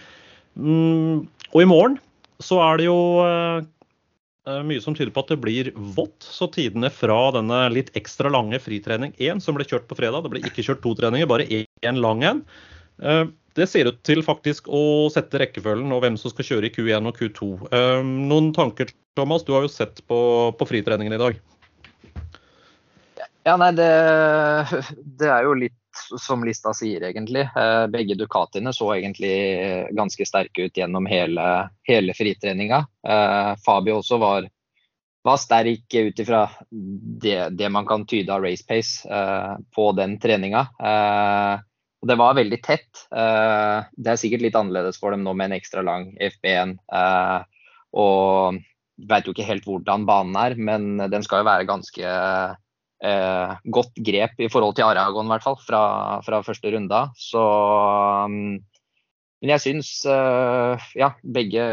Mm, 0.60 1.26
og 1.54 1.60
i 1.62 1.68
morgen 1.68 2.00
så 2.44 2.60
er 2.64 2.80
det 2.80 2.88
jo 2.88 3.00
eh, 3.24 4.62
mye 4.66 4.84
som 4.84 4.96
tyder 4.96 5.14
på 5.16 5.24
at 5.24 5.32
det 5.32 5.40
blir 5.40 5.72
vått. 5.96 6.28
Så 6.28 6.50
tidene 6.52 6.92
fra 6.92 7.22
denne 7.36 7.64
litt 7.72 7.92
ekstra 7.96 8.32
lange 8.32 8.60
fritrening 8.60 9.16
1 9.16 9.40
som 9.44 9.56
ble 9.56 9.64
kjørt 9.68 9.88
på 9.88 9.96
fredag, 9.96 10.26
det 10.26 10.34
ble 10.34 10.44
ikke 10.44 10.66
kjørt 10.66 10.84
to 10.84 10.92
treninger, 10.98 11.30
bare 11.30 11.48
én 11.48 12.04
lang 12.04 12.26
en. 12.26 12.44
Det 13.58 13.66
ser 13.70 13.90
ut 13.90 14.02
til 14.06 14.22
faktisk 14.26 14.68
å 14.70 15.08
sette 15.12 15.40
rekkefølgen 15.42 15.90
og 15.94 16.04
hvem 16.04 16.18
som 16.20 16.32
skal 16.32 16.46
kjøre 16.46 16.70
i 16.70 16.74
Q1 16.74 17.08
og 17.10 17.18
Q2. 17.18 17.50
Eh, 17.70 18.02
noen 18.06 18.52
tanker, 18.56 18.92
Thomas? 19.18 19.44
Du 19.46 19.54
har 19.56 19.66
jo 19.66 19.72
sett 19.72 20.02
på, 20.06 20.20
på 20.56 20.68
fritreningen 20.68 21.16
i 21.16 21.20
dag. 21.20 21.40
Ja, 23.48 23.56
nei, 23.56 23.72
det, 23.72 23.90
det 25.18 25.30
er 25.32 25.46
jo 25.48 25.56
litt 25.56 25.76
som 26.20 26.44
lista 26.44 26.72
sier, 26.76 27.02
egentlig. 27.08 27.48
Eh, 27.56 27.86
begge 27.90 28.14
Ducatiene 28.14 28.72
så 28.76 28.92
egentlig 28.94 29.34
ganske 29.96 30.26
sterke 30.28 30.68
ut 30.68 30.76
gjennom 30.76 31.08
hele, 31.10 31.46
hele 31.88 32.14
fritreninga. 32.16 32.84
Eh, 33.08 33.52
Fabio 33.64 33.98
også 34.00 34.20
var, 34.22 34.46
var 35.26 35.40
sterk 35.40 35.94
ut 35.94 36.22
ifra 36.22 36.44
det, 36.70 37.50
det, 37.58 37.72
man 37.72 37.88
kan 37.88 38.06
tyde 38.06 38.34
av 38.34 38.44
race 38.44 38.66
pace 38.68 39.08
eh, 39.08 39.56
på 39.74 39.90
den 39.98 40.18
treninga. 40.22 40.66
Og 42.00 42.08
det 42.08 42.16
var 42.16 42.38
veldig 42.38 42.58
tett. 42.64 43.02
Det 43.12 44.08
er 44.08 44.16
sikkert 44.16 44.40
litt 44.46 44.54
annerledes 44.56 44.96
for 44.96 45.12
dem 45.12 45.20
nå 45.20 45.34
med 45.36 45.50
en 45.50 45.58
ekstra 45.58 45.82
lang 45.84 46.06
FB1. 46.16 46.78
Og 47.92 48.56
veit 49.10 49.28
jo 49.28 49.34
ikke 49.34 49.46
helt 49.48 49.68
hvordan 49.68 50.06
banen 50.08 50.38
er, 50.40 50.56
men 50.56 50.96
den 51.12 51.24
skal 51.26 51.42
jo 51.42 51.48
være 51.48 51.68
ganske 51.68 52.14
eh, 53.04 53.54
godt 53.76 54.02
grep 54.06 54.42
i 54.42 54.48
forhold 54.52 54.76
til 54.78 54.88
Aragon, 54.88 55.28
i 55.28 55.34
hvert 55.34 55.46
fall, 55.46 55.58
fra, 55.64 55.84
fra 56.26 56.42
første 56.46 56.72
runde. 56.74 57.04
Så 57.18 57.44
um, 58.26 58.58
Men 59.40 59.54
jeg 59.54 59.64
syns 59.64 59.94
eh, 60.04 60.90
Ja, 61.00 61.14
begge 61.24 61.64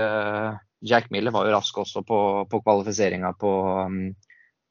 Jack 0.87 1.09
Miller 1.11 1.33
var 1.35 1.47
jo 1.47 1.55
rask 1.55 1.77
også 1.81 2.03
på, 2.07 2.19
på 2.47 2.61
kvalifiseringa 2.63 3.33
på, 3.41 3.51
um, 3.87 4.13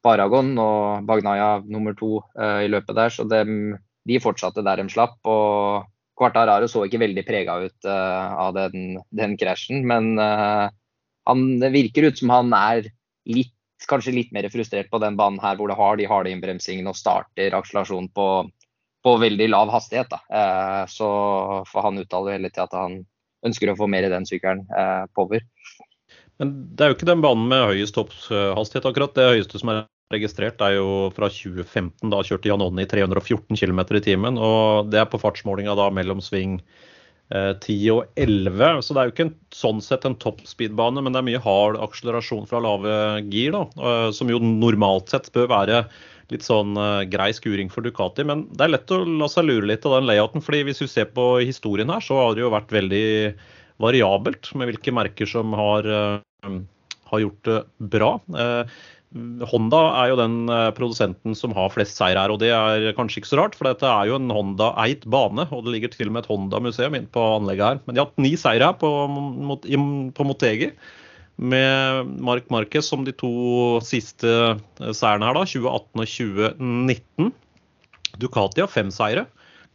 på, 0.03 0.13
Aragon, 0.15 0.55
og 0.59 1.07
Bagnaya 1.09 1.59
nummer 1.67 1.97
to 1.99 2.21
eh, 2.39 2.65
i 2.67 2.71
løpet 2.73 2.97
der. 2.97 3.13
Så 3.13 3.27
de, 3.29 3.43
de 4.07 4.21
fortsatte 4.23 4.65
der 4.65 4.83
de 4.83 4.89
slapp. 4.93 5.19
og 5.27 5.87
Quartararo 6.17 6.69
så 6.71 6.87
ikke 6.87 7.03
veldig 7.03 7.27
prega 7.29 7.59
ut 7.67 7.89
uh, 7.89 8.33
av 8.47 8.55
den, 8.57 8.97
den 9.13 9.35
krasjen, 9.37 9.83
men 9.85 10.15
uh, 10.17 10.71
han, 11.29 11.43
det 11.61 11.75
virker 11.75 12.09
ut 12.09 12.23
som 12.23 12.33
han 12.33 12.55
er 12.57 12.89
litt 13.29 13.53
kanskje 13.85 14.15
litt 14.15 14.33
mer 14.33 14.49
frustrert 14.53 14.89
på 14.91 15.01
den 15.03 15.19
banen 15.19 15.41
her 15.43 15.59
hvor 15.59 15.71
det 15.71 15.79
har 15.79 15.99
de 15.99 16.07
harde 16.09 16.33
innbremsingene 16.33 16.91
og 16.91 16.99
starter 16.99 17.57
akselerasjon 17.57 18.09
på, 18.17 18.29
på 19.05 19.17
veldig 19.21 19.51
lav 19.53 19.73
hastighet. 19.75 20.13
Da. 20.13 20.23
Eh, 20.31 20.85
så 20.91 21.09
for 21.69 21.87
han 21.87 22.01
uttaler 22.01 22.39
hele 22.39 22.51
tida 22.51 22.67
at 22.71 22.79
han 22.79 23.03
ønsker 23.47 23.71
å 23.71 23.77
få 23.79 23.89
mer 23.91 24.07
i 24.07 24.13
den 24.13 24.27
sykkelen 24.29 24.65
eh, 24.73 25.05
power. 25.17 25.45
Men 26.41 26.57
det 26.77 26.85
er 26.85 26.91
jo 26.91 26.99
ikke 26.99 27.09
den 27.09 27.25
banen 27.25 27.47
med 27.53 27.69
høyest 27.71 27.97
topphastighet 27.97 28.89
akkurat. 28.89 29.15
Det 29.17 29.29
høyeste 29.37 29.61
som 29.61 29.73
er 29.73 29.85
registrert 30.15 30.61
er 30.63 30.77
jo 30.77 30.89
fra 31.17 31.29
2015. 31.33 32.11
Da 32.13 32.23
kjørte 32.27 32.51
Janoni 32.51 32.87
314 32.89 33.59
km 33.59 33.81
i 33.99 34.05
timen. 34.05 34.39
Og 34.39 34.91
det 34.93 35.03
er 35.03 35.09
på 35.11 35.21
fartsmålinga 35.23 35.77
da 35.79 35.89
mellom 35.95 36.23
sving 36.25 36.61
10 37.31 37.35
eh, 37.35 37.95
og 37.95 38.05
11. 38.15 38.83
Så 38.87 38.95
det 38.95 39.03
er 39.03 39.09
jo 39.09 39.15
ikke 39.15 39.27
en, 39.29 39.37
sånn 39.55 39.81
sett 39.83 40.07
en 40.07 40.19
toppspeedbane, 40.23 41.03
men 41.03 41.15
det 41.15 41.23
er 41.23 41.29
mye 41.31 41.43
hard 41.43 41.81
akselerasjon 41.83 42.47
fra 42.47 42.63
lave 42.63 42.93
gir, 43.33 43.57
da, 43.57 43.65
eh, 43.83 44.11
som 44.15 44.31
jo 44.31 44.39
normalt 44.43 45.11
sett 45.11 45.33
bør 45.35 45.51
være 45.51 45.83
litt 46.31 46.47
sånn 46.47 46.79
eh, 46.79 47.03
grei 47.11 47.33
skuring 47.35 47.71
for 47.73 47.87
Ducati. 47.87 48.27
Men 48.27 48.47
det 48.55 48.67
er 48.67 48.75
lett 48.77 48.95
å 48.95 49.03
la 49.07 49.31
seg 49.31 49.49
lure 49.49 49.71
litt 49.73 49.87
av 49.89 49.99
den 49.99 50.11
layouten. 50.11 50.45
fordi 50.45 50.65
hvis 50.69 50.85
vi 50.85 50.91
ser 50.93 51.11
på 51.15 51.37
historien 51.43 51.91
her, 51.91 52.05
så 52.05 52.23
har 52.23 52.35
det 52.35 52.47
jo 52.47 52.55
vært 52.55 52.75
veldig 52.75 53.07
variabelt 53.83 54.55
med 54.57 54.71
hvilke 54.71 54.95
merker 54.95 55.29
som 55.29 55.53
har, 55.53 55.85
uh, 55.85 56.53
har 57.11 57.21
gjort 57.21 57.43
det 57.45 57.59
bra. 57.93 58.15
Uh, 58.33 58.65
Honda 59.15 59.81
er 60.03 60.11
jo 60.11 60.19
den 60.19 60.35
eh, 60.51 60.69
produsenten 60.77 61.37
som 61.39 61.55
har 61.57 61.71
flest 61.73 61.97
seier 61.97 62.19
her, 62.19 62.33
og 62.33 62.41
det 62.43 62.51
er 62.53 62.91
kanskje 62.99 63.23
ikke 63.23 63.31
så 63.31 63.39
rart, 63.41 63.55
for 63.57 63.69
dette 63.69 63.87
er 63.87 64.11
jo 64.11 64.19
en 64.19 64.33
Honda-eit 64.35 65.07
bane, 65.09 65.47
og 65.55 65.65
det 65.65 65.77
ligger 65.77 65.93
til 65.95 66.11
og 66.11 66.17
med 66.17 66.25
et 66.25 66.31
Honda-museum 66.33 66.99
inne 66.99 67.13
på 67.15 67.25
anlegget 67.39 67.67
her. 67.67 67.81
Men 67.87 67.95
de 67.95 68.03
har 68.03 68.11
hatt 68.11 68.25
ni 68.25 68.35
seire 68.41 68.73
her 68.73 68.79
på, 68.81 68.91
på 70.17 70.27
Motegi, 70.27 70.73
med 71.37 72.13
Mark 72.25 72.47
Marquez 72.53 72.89
som 72.89 73.03
de 73.07 73.13
to 73.17 73.33
siste 73.85 74.27
eh, 74.27 74.93
seirene 74.93 75.31
her, 75.31 75.39
da, 75.39 75.47
2018 75.47 76.03
og 76.03 76.13
2019. 76.13 77.35
Ducati 78.21 78.65
har 78.65 78.73
fem 78.73 78.93
seire. 78.95 79.27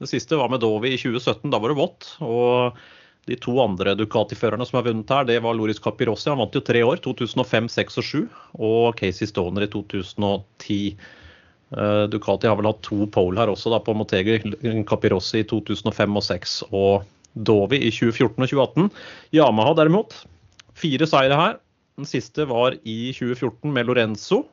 Det 0.02 0.10
siste 0.10 0.38
var 0.38 0.50
med 0.52 0.64
Dovi 0.64 0.96
i 0.96 1.00
2017, 1.00 1.48
da 1.54 1.62
var 1.62 1.72
det 1.72 1.80
vått. 1.80 2.16
og 2.26 2.82
de 3.30 3.38
to 3.38 3.54
andre 3.62 3.94
Ducati-førerne 3.98 4.66
som 4.66 4.80
har 4.80 4.88
vunnet 4.90 5.12
her, 5.14 5.26
det 5.30 5.38
var 5.46 5.54
Loris 5.58 5.82
Capirossi. 5.82 6.30
Han 6.32 6.42
vant 6.42 6.56
jo 6.58 6.64
tre 6.66 6.82
år, 6.86 7.02
2005, 7.06 7.70
2006 7.70 8.00
og 8.02 8.06
2007. 8.08 8.40
Og 8.68 8.96
Casey 8.98 9.30
Stoner 9.30 9.68
i 9.68 9.72
2010. 9.72 10.80
Uh, 11.72 12.06
Ducati 12.12 12.50
har 12.50 12.58
vel 12.60 12.68
hatt 12.68 12.82
to 12.84 13.06
pole 13.14 13.40
her 13.40 13.52
også, 13.54 13.72
da, 13.72 13.80
på 13.84 13.96
Motegi. 13.96 14.40
Capirossi 14.90 15.44
i 15.44 15.48
2005 15.48 16.18
og 16.18 16.26
2006 16.26 16.56
og 16.72 17.06
Dovi 17.36 17.80
i 17.80 17.92
2014 17.94 18.42
og 18.42 18.50
2018. 18.50 18.90
Yamaha 19.38 19.76
derimot, 19.78 20.18
fire 20.76 21.08
seire 21.08 21.38
her. 21.38 21.60
Den 22.00 22.10
siste 22.10 22.48
var 22.50 22.76
i 22.82 23.14
2014 23.14 23.72
med 23.72 23.88
Lorenzo. 23.88 24.44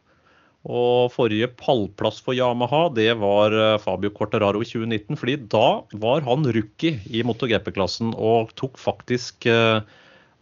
Og 0.69 1.09
forrige 1.15 1.49
pallplass 1.57 2.21
for 2.25 2.37
Yamaha 2.37 2.89
det 2.93 3.09
var 3.23 3.55
eh, 3.57 3.79
Fabio 3.81 4.13
Corteraro 4.13 4.61
i 4.61 4.69
2019. 4.69 5.17
fordi 5.17 5.37
da 5.49 5.81
var 5.97 6.27
han 6.27 6.45
rookie 6.45 7.01
i 7.09 7.25
MotoGP-klassen 7.25 8.13
og 8.13 8.53
tok 8.61 8.77
faktisk 8.81 9.49
eh, 9.49 9.81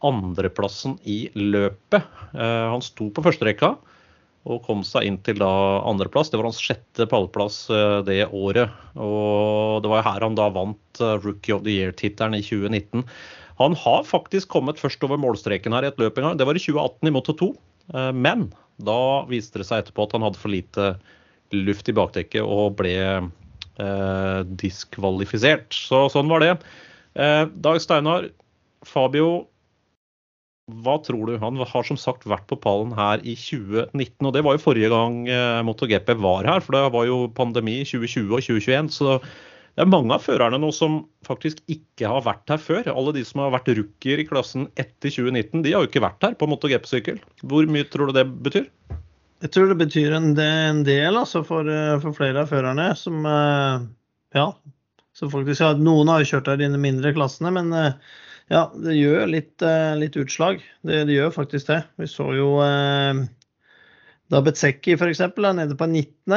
andreplassen 0.07 0.99
i 1.07 1.29
løpet. 1.39 2.03
Eh, 2.35 2.67
han 2.73 2.83
sto 2.83 3.07
på 3.15 3.23
førsterekka 3.23 3.77
og 4.47 4.63
kom 4.67 4.83
seg 4.87 5.07
inn 5.07 5.21
til 5.27 5.39
da 5.43 5.51
andreplass. 5.87 6.31
Det 6.31 6.39
var 6.39 6.51
hans 6.51 6.63
sjette 6.63 7.07
pallplass 7.11 7.65
det 8.07 8.29
året. 8.31 8.71
Og 8.95 9.83
det 9.83 9.91
var 9.91 10.05
her 10.07 10.23
han 10.23 10.39
da 10.39 10.47
vant 10.55 11.01
Rookie 11.03 11.57
of 11.57 11.65
the 11.67 11.75
Year-tittelen 11.75 12.39
i 12.39 12.45
2019. 12.47 13.03
Han 13.59 13.75
har 13.83 14.07
faktisk 14.07 14.53
kommet 14.55 14.79
først 14.79 15.03
over 15.03 15.19
målstreken 15.19 15.75
her 15.75 15.89
i 15.89 15.91
et 15.91 15.99
løp 15.99 16.21
en 16.21 16.29
gang. 16.29 16.39
Det 16.39 16.47
var 16.47 16.55
i 16.55 16.63
2018 16.63 17.11
i 17.11 17.15
Moto 17.19 17.35
2. 17.43 17.51
Men 17.95 18.49
da 18.83 19.25
viste 19.31 19.61
det 19.61 19.67
seg 19.69 19.83
etterpå 19.83 20.07
at 20.07 20.15
han 20.17 20.25
hadde 20.27 20.41
for 20.41 20.53
lite 20.53 20.95
luft 21.55 21.89
i 21.89 21.95
bakdekket 21.97 22.43
og 22.45 22.77
ble 22.81 22.97
eh, 23.01 24.41
diskvalifisert. 24.63 25.75
Så 25.75 26.07
sånn 26.13 26.31
var 26.33 26.45
det. 26.45 26.55
Eh, 27.17 27.45
Dag 27.65 27.81
Steinar, 27.83 28.31
Fabio, 28.87 29.47
hva 30.83 30.97
tror 31.07 31.31
du? 31.31 31.37
Han 31.39 31.61
har 31.63 31.87
som 31.87 31.99
sagt 32.01 32.27
vært 32.27 32.49
på 32.51 32.59
pallen 32.59 32.95
her 32.97 33.23
i 33.23 33.37
2019, 33.39 34.27
og 34.27 34.33
det 34.35 34.43
var 34.47 34.57
jo 34.57 34.65
forrige 34.65 34.91
gang 34.93 35.21
eh, 35.31 35.61
MotoGP 35.67 36.17
var 36.23 36.49
her, 36.49 36.65
for 36.65 36.77
det 36.77 36.87
var 36.97 37.07
jo 37.09 37.27
pandemi 37.37 37.81
i 37.83 37.87
2020 37.87 38.33
og 38.33 38.43
2021. 38.43 38.91
så 38.99 39.21
det 39.77 39.85
er 39.85 39.91
mange 39.93 40.15
av 40.17 40.23
førerne 40.25 40.57
nå 40.57 40.71
som 40.73 41.03
faktisk 41.27 41.59
ikke 41.69 42.09
har 42.09 42.23
vært 42.25 42.49
her 42.49 42.61
før. 42.65 42.87
Alle 42.89 43.13
de 43.13 43.21
som 43.29 43.43
har 43.43 43.51
vært 43.53 43.69
rookier 43.77 44.23
i 44.23 44.25
klassen 44.25 44.71
etter 44.81 45.13
2019, 45.13 45.61
de 45.67 45.75
har 45.75 45.85
jo 45.85 45.91
ikke 45.91 46.01
vært 46.01 46.25
her 46.25 46.37
på 46.41 46.49
MotoGP-sykkel. 46.49 47.19
Hvor 47.45 47.69
mye 47.69 47.85
tror 47.93 48.09
du 48.09 48.17
det 48.17 48.25
betyr? 48.47 48.71
Jeg 49.45 49.53
tror 49.53 49.69
det 49.69 49.77
betyr 49.83 50.15
en 50.17 50.31
del, 50.33 51.19
altså, 51.21 51.43
for, 51.45 51.69
eh, 51.69 51.99
for, 52.01 52.17
flere 52.17 52.47
av 52.47 52.49
førerne 52.49 52.89
som 52.97 53.21
eh, 53.29 53.85
Ja. 54.39 54.47
Som 55.17 55.29
faktisk, 55.33 55.61
ja, 55.61 55.75
Noen 55.77 56.09
har 56.09 56.23
jo 56.23 56.31
kjørt 56.31 56.49
her 56.49 56.61
i 56.61 56.69
de 56.73 56.81
mindre 56.81 57.13
klassene, 57.17 57.53
men 57.53 57.69
eh, 57.77 57.99
ja, 58.53 58.63
det 58.81 58.97
gjør 58.97 59.29
litt, 59.29 59.65
litt 60.01 60.17
utslag. 60.21 60.65
Det, 60.87 61.03
det, 61.09 61.19
gjør 61.19 61.35
faktisk 61.37 61.69
det. 61.69 61.83
Vi 62.01 62.09
så 62.09 62.31
jo 62.37 62.49
eh, 62.65 63.21
da 64.33 64.41
Betseki 64.45 64.97
f.eks. 64.97 65.21
nede 65.37 65.77
på 65.77 65.89
19. 65.89 66.37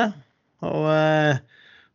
Og 0.67 0.91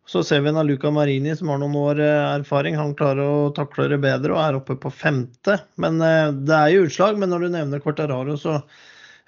Så 0.07 0.21
ser 0.27 0.43
vi 0.45 0.51
en 0.53 0.67
Luca 0.69 0.91
Marini 0.93 1.33
som 1.37 1.49
har 1.49 1.63
noen 1.63 1.77
år 1.81 2.01
erfaring. 2.05 2.77
Han 2.77 2.93
klarer 2.99 3.25
å 3.25 3.53
takle 3.57 3.87
det 3.89 4.03
bedre 4.03 4.35
og 4.35 4.43
er 4.43 4.59
oppe 4.59 4.77
på 4.81 4.93
femte. 4.93 5.57
Men 5.81 5.97
det 5.99 6.59
er 6.59 6.75
jo 6.75 6.83
utslag. 6.85 7.17
Men 7.17 7.33
når 7.33 7.47
du 7.47 7.55
nevner 7.55 7.81
Quartararo, 7.81 8.37
så 8.37 8.59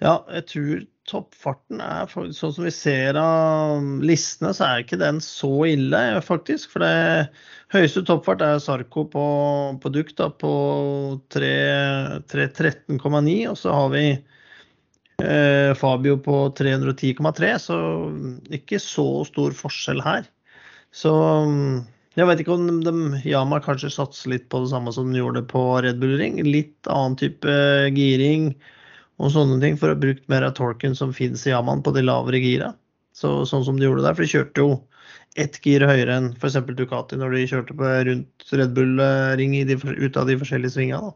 ja, 0.05 0.19
jeg 0.29 0.45
tror 0.51 0.83
toppfarten 1.09 1.81
er 1.81 2.11
sånn 2.11 2.35
som 2.35 2.65
vi 2.67 2.71
ser 2.75 3.15
av 3.21 4.03
listene, 4.05 4.53
så 4.57 4.65
er 4.67 4.81
ikke 4.83 4.99
den 5.01 5.21
så 5.25 5.67
ille, 5.71 6.21
faktisk. 6.27 6.71
For 6.75 6.81
det 6.85 7.29
høyeste 7.75 8.03
toppfart 8.09 8.43
er 8.45 8.59
Sarko 8.63 9.05
på, 9.13 9.27
på 9.83 9.89
Duck 9.95 10.11
da, 10.19 10.27
på 10.29 10.53
313,9. 11.33 13.51
Og 13.53 13.57
så 13.61 13.69
har 13.73 13.89
vi 13.95 14.05
eh, 15.23 15.73
Fabio 15.79 16.17
på 16.27 16.37
310,3, 16.59 17.59
så 17.63 17.77
ikke 18.61 18.79
så 18.83 19.09
stor 19.31 19.51
forskjell 19.57 20.01
her. 20.05 20.23
Så 20.97 21.13
jeg 22.17 22.29
vet 22.31 22.41
ikke 22.41 22.57
om 22.57 22.81
de, 22.81 22.95
Yama 23.29 23.61
kanskje 23.65 23.93
satser 23.93 24.33
litt 24.33 24.49
på 24.53 24.63
det 24.63 24.71
samme 24.73 24.95
som 24.97 25.11
de 25.13 25.21
gjorde 25.21 25.45
på 25.51 25.63
Red 25.85 26.01
Bull 26.01 26.17
Ring. 26.17 26.41
Litt 26.47 26.89
annen 26.89 27.19
type 27.21 27.57
giring 27.93 28.55
og 29.21 29.33
sånne 29.33 29.61
ting 29.61 29.77
for 29.81 29.91
å 29.93 29.97
ha 29.97 30.01
brukt 30.01 30.25
mer 30.33 30.45
av 30.45 30.57
torken 30.57 30.97
som 30.97 31.13
fins 31.17 31.45
i 31.47 31.53
Yaman 31.53 31.85
på 31.85 31.93
de 31.97 32.05
lavere 32.05 32.41
gira. 32.41 32.73
Så, 33.17 33.45
sånn 33.49 33.65
som 33.65 33.79
de 33.81 33.87
gjorde 33.89 34.05
der, 34.05 34.17
for 34.17 34.25
de 34.25 34.33
kjørte 34.33 34.65
jo 34.65 34.73
ett 35.41 35.61
gir 35.65 35.85
høyere 35.85 36.17
enn 36.17 36.33
f.eks. 36.37 36.59
Ducati 36.77 37.17
når 37.21 37.37
de 37.37 37.45
kjørte 37.49 37.77
på 37.77 37.93
rundt 38.09 38.57
Red 38.57 38.75
Bull-ring 38.77 39.57
ut 39.69 40.17
av 40.17 40.29
de 40.29 40.37
forskjellige 40.41 40.77
svingene. 40.77 41.13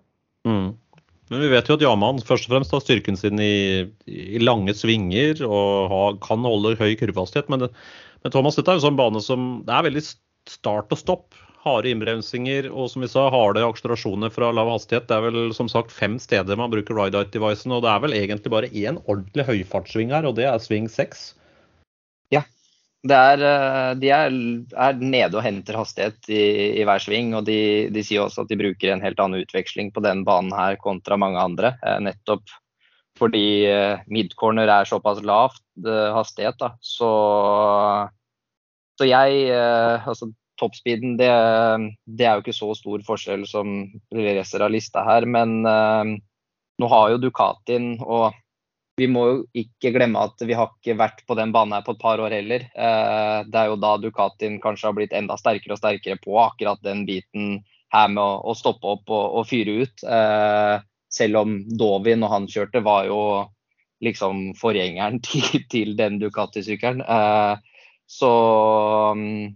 Mm. 0.48 0.70
Men 1.30 1.44
vi 1.44 1.50
vet 1.52 1.68
jo 1.68 1.76
at 1.78 1.84
Yaman 1.84 2.20
først 2.26 2.48
og 2.48 2.56
fremst 2.56 2.72
har 2.74 2.82
styrken 2.82 3.16
sin 3.16 3.40
i, 3.40 3.86
i 4.10 4.40
lange 4.42 4.74
svinger 4.74 5.40
og 5.46 5.92
ha, 5.92 6.04
kan 6.24 6.44
holde 6.44 6.74
høy 6.80 6.96
kurvehastighet. 6.98 7.52
Men, 7.52 7.68
men, 8.22 8.32
Thomas, 8.34 8.58
dette 8.58 8.72
er 8.72 8.80
jo 8.80 8.86
sånn 8.88 8.98
bane 8.98 9.22
som 9.24 9.52
det 9.66 9.76
er 9.76 9.86
veldig 9.88 10.04
start 10.50 10.92
og 10.92 11.00
stopp 11.00 11.38
harde 11.64 11.90
innbremsinger 11.92 12.70
og 12.70 12.88
som 12.92 13.04
vi 13.04 13.08
sa, 13.10 13.26
harde 13.32 13.62
akselerasjoner 13.64 14.32
fra 14.32 14.50
lav 14.56 14.70
hastighet. 14.72 15.08
Det 15.08 15.16
er 15.16 15.26
vel 15.26 15.50
som 15.56 15.68
sagt 15.68 15.92
fem 15.92 16.16
steder 16.22 16.58
man 16.58 16.72
bruker 16.72 16.96
ride-out-devicen, 16.96 17.74
og 17.76 17.84
det 17.84 17.90
er 17.92 18.06
vel 18.06 18.16
egentlig 18.16 18.54
bare 18.54 18.70
én 18.72 19.00
ordentlig 19.04 19.46
høyfartssving 19.48 20.14
her, 20.14 20.28
og 20.28 20.38
det 20.38 20.48
er 20.48 20.62
sving 20.62 20.88
seks. 20.90 21.34
Ja. 22.32 22.44
Er, 23.08 23.44
eh, 23.44 23.90
de 24.00 24.10
er, 24.12 24.34
er, 24.76 24.98
nede 25.00 25.36
og 25.36 25.44
henter 25.44 25.78
hastighet 25.80 26.32
i, 26.32 26.42
i 26.80 26.88
hver 26.88 27.00
sving, 27.00 27.34
og 27.36 27.46
de, 27.48 27.88
de, 27.92 28.04
sier 28.04 28.24
også 28.24 28.44
at 28.44 28.52
de 28.52 28.60
bruker 28.60 28.92
en 28.92 29.04
helt 29.04 29.20
annen 29.20 29.44
utveksling 29.44 29.92
på 29.92 30.04
den 30.04 30.24
banen 30.28 30.52
her 30.56 30.80
kontra 30.80 31.20
mange 31.20 31.40
andre. 31.40 31.74
Eh, 31.84 32.00
nettopp 32.08 32.56
fordi 33.20 33.66
eh, 33.68 34.02
midcorner 34.08 34.70
er 34.70 34.88
såpass 34.88 35.22
lavt 35.26 35.62
hastighet, 36.14 36.58
da. 36.60 36.74
Så, 36.84 37.08
så 39.00 39.08
jeg 39.08 39.46
altså 39.54 40.28
toppspeeden, 40.60 41.14
det, 41.16 41.30
det, 42.04 42.26
er 42.26 42.36
jo 42.36 42.44
ikke 42.44 42.56
så 42.56 42.74
stor 42.76 43.00
forskjell 43.06 43.46
som 43.48 43.78
resten 44.12 44.66
av 44.66 44.74
lista 44.74 45.06
her. 45.06 45.24
Men 45.24 45.62
nå 45.64 46.90
har 46.92 47.14
jo 47.14 47.22
Ducatin 47.22 47.94
og 48.04 48.36
vi 49.00 49.08
må 49.08 49.22
jo 49.30 49.36
ikke 49.56 49.94
glemme 49.94 50.20
at 50.28 50.42
vi 50.44 50.52
har 50.56 50.68
ikke 50.74 50.98
vært 51.00 51.24
på 51.24 51.36
den 51.38 51.54
banen 51.54 51.78
her 51.78 51.84
på 51.86 51.94
et 51.96 52.02
par 52.02 52.20
år 52.20 52.34
heller. 52.36 52.66
Det 52.68 53.60
er 53.62 53.70
jo 53.70 53.80
da 53.80 53.94
Ducatin 54.02 54.60
kanskje 54.60 54.90
har 54.90 54.96
blitt 54.98 55.16
enda 55.16 55.38
sterkere 55.40 55.78
og 55.78 55.80
sterkere 55.80 56.20
på 56.20 56.36
akkurat 56.42 56.82
den 56.84 57.06
biten 57.08 57.62
her 57.94 58.10
med 58.12 58.22
å, 58.22 58.54
stoppe 58.58 58.92
opp 58.92 59.10
og 59.14 59.46
fyre 59.48 59.80
ut. 59.84 60.04
Selv 61.10 61.40
om 61.42 61.56
Dovi, 61.78 62.14
når 62.18 62.34
han 62.34 62.50
kjørte, 62.50 62.84
var 62.86 63.08
jo 63.08 63.20
liksom 64.04 64.52
forgjengeren 64.58 65.20
til, 65.26 65.64
til 65.70 65.96
den 65.98 66.20
Ducati-sykkelen. 66.22 67.02
så 68.10 68.30
um, 69.14 69.50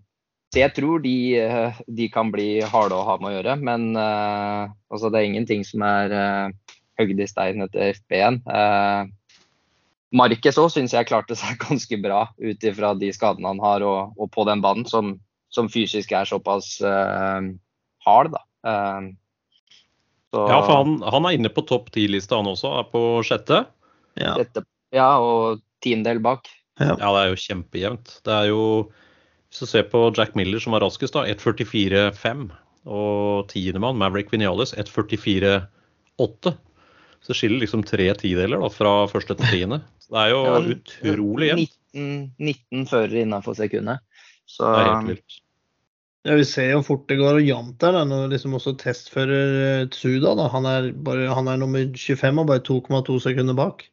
så 0.55 0.61
jeg 0.61 0.71
tror 0.77 1.01
de, 1.03 1.35
eh, 1.43 1.79
de, 1.91 2.05
kan 2.15 2.29
bli 2.31 2.61
harde 2.63 2.95
å 2.95 3.03
ha 3.09 3.17
med 3.19 3.33
å 3.33 3.35
gjøre. 3.35 3.57
Men 3.67 3.89
uh, 3.99 4.71
altså 4.87 5.11
det 5.11 5.19
er 5.19 5.27
ingenting 5.27 5.65
som 5.67 5.83
er 5.83 6.15
uh, 6.15 7.03
i 7.03 7.27
stein 7.27 7.65
etter 7.65 7.97
FB1. 7.97 8.39
Uh, 8.47 9.11
Marquez 10.15 10.61
òg 10.63 10.71
syns 10.71 10.95
jeg 10.95 11.09
klarte 11.11 11.35
seg 11.35 11.59
ganske 11.67 11.99
bra 11.99 12.29
ut 12.39 12.69
ifra 12.71 12.93
de 12.95 13.11
skadene 13.11 13.51
han 13.51 13.65
har, 13.65 13.83
og, 13.83 14.15
og 14.15 14.31
på 14.31 14.47
den 14.47 14.63
banen, 14.63 14.87
som, 14.87 15.17
som, 15.51 15.67
fysisk 15.67 16.15
er 16.15 16.31
såpass 16.31 16.77
uh, 16.87 17.43
hard. 18.07 18.39
da. 18.39 18.45
Så, 20.35 20.43
ja, 20.51 20.59
for 20.67 20.83
han, 20.83 20.99
han, 21.15 21.29
er 21.29 21.39
inne 21.39 21.53
på 21.55 21.63
topp 21.69 21.93
ti-lista, 21.95 22.41
han 22.41 22.51
også. 22.51 22.75
Er 22.81 22.91
på 22.91 23.05
sjette. 23.27 23.63
Ja, 24.19 24.35
sjette, 24.35 24.65
ja 24.95 25.09
og 25.23 25.63
tiendedel 25.85 26.23
bak. 26.25 26.51
Ja. 26.81 26.97
ja, 26.99 27.09
det 27.15 27.21
er 27.21 27.31
jo 27.31 27.39
kjempejevnt. 27.39 28.17
Det 28.27 28.35
er 28.35 28.51
jo 28.51 28.63
hvis 29.55 29.63
du 29.63 29.71
ser 29.71 29.85
på 29.87 30.09
Jack 30.17 30.33
Miller, 30.35 30.59
som 30.59 30.75
var 30.75 30.83
raskest, 30.83 31.15
da, 31.15 31.23
1.44,5. 31.31 32.49
Og 32.91 33.45
tiendemann, 33.53 33.95
Maverick 34.01 34.33
Vinales, 34.33 34.73
1.44,8. 34.75 36.51
Så 37.23 37.31
det 37.31 37.37
skiller 37.39 37.63
liksom 37.63 37.85
tre 37.87 38.09
tideler 38.19 38.59
da, 38.59 38.73
fra 38.75 38.97
første 39.07 39.37
til 39.39 39.47
tiende. 39.53 39.79
det 40.11 40.25
er 40.25 40.33
jo 40.33 40.41
ja, 40.43 40.59
utrolig 40.75 41.53
jevnt. 41.53 41.79
19, 41.95 42.35
19 42.43 42.91
førere 42.91 43.23
innenfor 43.23 43.55
sekundet. 43.55 44.03
Så 44.51 44.67
det 44.67 44.83
er 44.83 44.91
helt 44.91 45.13
vilt. 45.13 45.39
Ja, 46.25 46.39
Vi 46.41 46.45
ser 46.49 46.71
jo 46.73 46.85
fort 46.85 47.05
det 47.11 47.19
går 47.21 47.41
og 47.41 47.49
jevnt 47.49 47.81
der. 47.83 47.99
og 48.01 48.31
liksom 48.33 48.57
også 48.57 48.77
testfører 48.81 49.59
eh, 49.83 49.89
Tsuda 49.93 50.35
da, 50.39 50.49
han 50.49 50.69
er, 50.69 50.93
bare, 50.93 51.29
han 51.37 51.51
er 51.53 51.61
nummer 51.61 51.85
25 51.85 52.41
og 52.41 52.49
bare 52.49 52.65
2,2 52.65 53.19
sekunder 53.27 53.59
bak. 53.59 53.85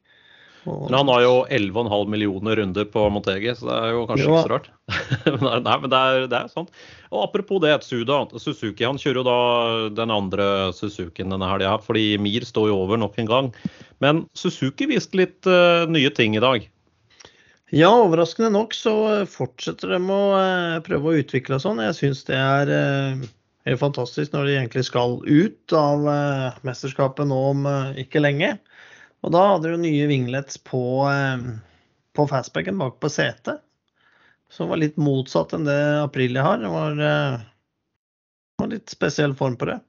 Men 0.64 0.94
han 0.94 1.10
har 1.10 1.24
jo 1.24 1.36
11,5 1.50 2.10
millioner 2.14 2.60
runder 2.60 2.86
på 2.94 3.08
Montegi, 3.10 3.50
så 3.58 3.66
det 3.66 3.78
er 3.82 3.94
jo 3.96 4.04
kanskje 4.10 4.28
ikke 4.28 4.44
så 4.46 4.52
rart. 4.52 4.68
Nei, 5.66 5.78
men 5.82 5.90
det 5.90 6.02
er, 6.02 6.26
det 6.30 6.38
er 6.38 6.52
sånn. 6.52 6.68
Og 7.10 7.24
apropos 7.24 7.64
det, 7.64 7.74
Tsuda. 7.82 8.20
Suzuki 8.38 8.86
han 8.86 9.02
kjører 9.02 9.22
jo 9.22 9.26
da 9.26 9.38
den 9.98 10.14
andre 10.14 10.46
Suzukien 10.78 11.34
denne 11.34 11.50
helga, 11.50 11.80
fordi 11.82 12.14
Mir 12.22 12.46
står 12.46 12.70
jo 12.70 12.78
over 12.84 13.02
nok 13.02 13.18
en 13.22 13.32
gang. 13.32 13.50
Men 14.06 14.28
Suzuki 14.38 14.86
viste 14.92 15.18
litt 15.18 15.50
uh, 15.50 15.90
nye 15.90 16.14
ting 16.14 16.38
i 16.38 16.44
dag. 16.44 16.70
Ja, 17.72 17.90
overraskende 18.04 18.52
nok 18.52 18.74
så 18.76 18.94
fortsetter 19.32 19.94
de 19.96 20.02
å 20.12 20.22
uh, 20.36 20.82
prøve 20.84 21.08
å 21.08 21.22
utvikle 21.22 21.60
sånn. 21.64 21.80
Jeg 21.80 21.96
syns 21.98 22.26
det 22.28 22.36
er 22.36 22.72
uh, 22.72 23.30
helt 23.68 23.80
fantastisk 23.80 24.36
når 24.36 24.50
de 24.50 24.58
egentlig 24.58 24.84
skal 24.90 25.22
ut 25.24 25.76
av 25.78 26.04
mesterskapet 26.68 27.30
nå 27.32 27.40
om 27.54 27.70
ikke 28.02 28.24
lenge. 28.24 28.58
Og 29.22 29.34
da 29.36 29.42
hadde 29.54 29.74
du 29.74 29.82
nye 29.82 30.08
vinglets 30.10 30.58
på, 30.66 30.82
eh, 31.10 31.44
på 32.18 32.28
fastbacken 32.30 32.80
bak 32.82 33.00
på 33.02 33.10
setet. 33.12 33.62
Som 34.52 34.72
var 34.72 34.82
litt 34.82 34.98
motsatt 35.00 35.54
enn 35.56 35.68
det 35.68 35.80
Aprilia 36.02 36.44
har. 36.44 36.58
Det 36.58 36.72
var, 36.74 36.92
eh, 37.00 37.40
var 38.60 38.68
litt 38.68 38.90
spesiell 38.90 39.36
form 39.36 39.56
på 39.58 39.70
det. 39.70 39.80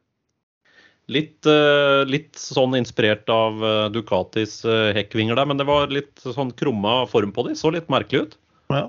Litt, 1.12 1.44
eh, 1.51 2.03
litt, 2.09 2.33
sånn 2.38 2.77
inspirert 2.79 3.29
av 3.33 3.61
Ducatis 3.92 4.61
hekkvinger 4.96 5.37
der, 5.38 5.48
men 5.51 5.61
det 5.61 5.68
var 5.68 5.92
litt 5.92 6.25
sånn 6.25 6.55
krumma 6.57 7.03
form 7.11 7.35
på 7.37 7.46
de. 7.48 7.57
Så 7.59 7.72
litt 7.75 7.92
merkelig 7.92 8.27
ut. 8.27 8.37
Ja. 8.72 8.87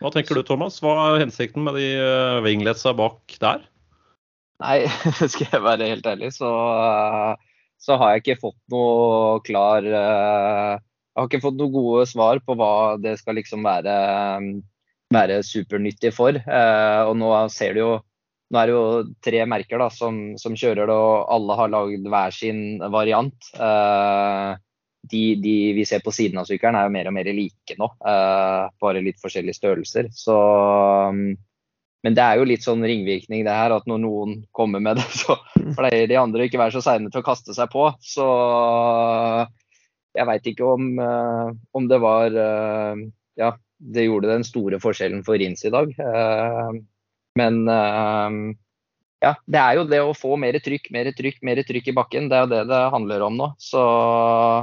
Hva 0.00 0.12
tenker 0.14 0.38
du, 0.38 0.44
Thomas? 0.46 0.78
Hva 0.80 0.94
er 1.10 1.24
hensikten 1.24 1.66
med 1.66 1.76
de 1.76 1.90
wingletsa 2.46 2.94
bak 2.96 3.36
der? 3.42 3.66
Nei, 4.62 4.84
skal 5.32 5.46
jeg 5.48 5.64
være 5.64 5.90
helt 5.90 6.08
ærlig, 6.08 6.32
så 6.36 6.48
så 7.80 7.96
har 7.96 8.12
jeg 8.12 8.24
ikke 8.24 8.40
fått 8.42 8.58
noe 8.72 9.40
klar 9.44 9.86
Jeg 9.86 10.80
har 11.16 11.28
ikke 11.28 11.42
fått 11.42 11.56
noen 11.56 11.72
gode 11.72 12.04
svar 12.10 12.40
på 12.44 12.56
hva 12.58 12.98
det 13.00 13.16
skal 13.20 13.38
liksom 13.40 13.64
være, 13.64 13.94
være 15.14 15.40
supernyttig 15.46 16.12
for. 16.16 16.36
Og 16.36 17.14
nå 17.18 17.32
ser 17.52 17.76
du 17.76 17.80
jo 17.82 17.92
nå 18.50 18.58
er 18.58 18.66
det 18.66 18.74
jo 18.74 18.86
tre 19.22 19.44
merker 19.46 19.78
da, 19.78 19.86
som, 19.94 20.18
som 20.40 20.56
kjører 20.58 20.90
det, 20.90 20.96
og 20.96 21.28
alle 21.30 21.56
har 21.60 21.70
lagd 21.70 22.08
hver 22.10 22.34
sin 22.34 22.64
variant. 22.90 23.52
Uh, 23.54 24.58
de, 25.10 25.22
de, 25.40 25.54
vi 25.76 25.84
ser 25.86 26.02
på 26.04 26.12
siden 26.12 26.40
av 26.42 26.48
sykkelen 26.48 26.76
er 26.76 26.88
jo 26.88 26.94
mer 26.94 27.08
og 27.08 27.14
mer 27.16 27.30
like 27.32 27.76
nå, 27.80 27.86
bare 28.04 29.00
litt 29.00 29.22
forskjellige 29.22 29.56
størrelser. 29.56 30.10
Så 30.12 30.34
um, 30.36 31.30
men 32.04 32.16
det 32.16 32.24
er 32.24 32.40
jo 32.40 32.48
litt 32.48 32.64
sånn 32.64 32.84
ringvirkning 32.84 33.42
det 33.44 33.54
her, 33.54 33.74
at 33.76 33.88
når 33.88 33.98
noen 34.00 34.36
kommer 34.56 34.80
med 34.80 35.00
det, 35.00 35.06
så 35.22 35.38
pleier 35.76 36.06
de 36.10 36.20
andre 36.20 36.46
ikke 36.48 36.60
være 36.60 36.76
så 36.76 36.84
seine 36.84 37.12
til 37.12 37.22
å 37.22 37.26
kaste 37.26 37.56
seg 37.56 37.72
på. 37.72 37.86
Så 38.04 38.28
jeg 40.16 40.28
veit 40.28 40.52
ikke 40.52 40.68
om, 40.74 40.92
uh, 40.98 41.50
om, 41.76 41.88
det 41.88 42.00
var 42.02 42.36
Ja, 43.40 43.54
det 43.78 44.08
gjorde 44.08 44.32
den 44.34 44.44
store 44.44 44.80
forskjellen 44.82 45.22
for 45.24 45.40
Rins 45.40 45.64
i 45.64 45.72
dag. 45.72 45.94
Men 47.38 47.62
ja, 49.20 49.34
det 49.44 49.60
er 49.60 49.76
jo 49.76 49.84
det 49.88 50.00
å 50.02 50.14
få 50.16 50.36
mer 50.40 50.56
trykk, 50.64 50.88
mer 50.96 51.10
trykk, 51.16 51.42
mer 51.46 51.60
trykk 51.68 51.90
i 51.92 51.96
bakken. 51.96 52.30
Det 52.30 52.38
er 52.38 52.46
jo 52.46 52.50
det 52.54 52.60
det 52.70 52.80
handler 52.94 53.24
om 53.26 53.36
nå. 53.36 53.50
Så, 53.60 53.82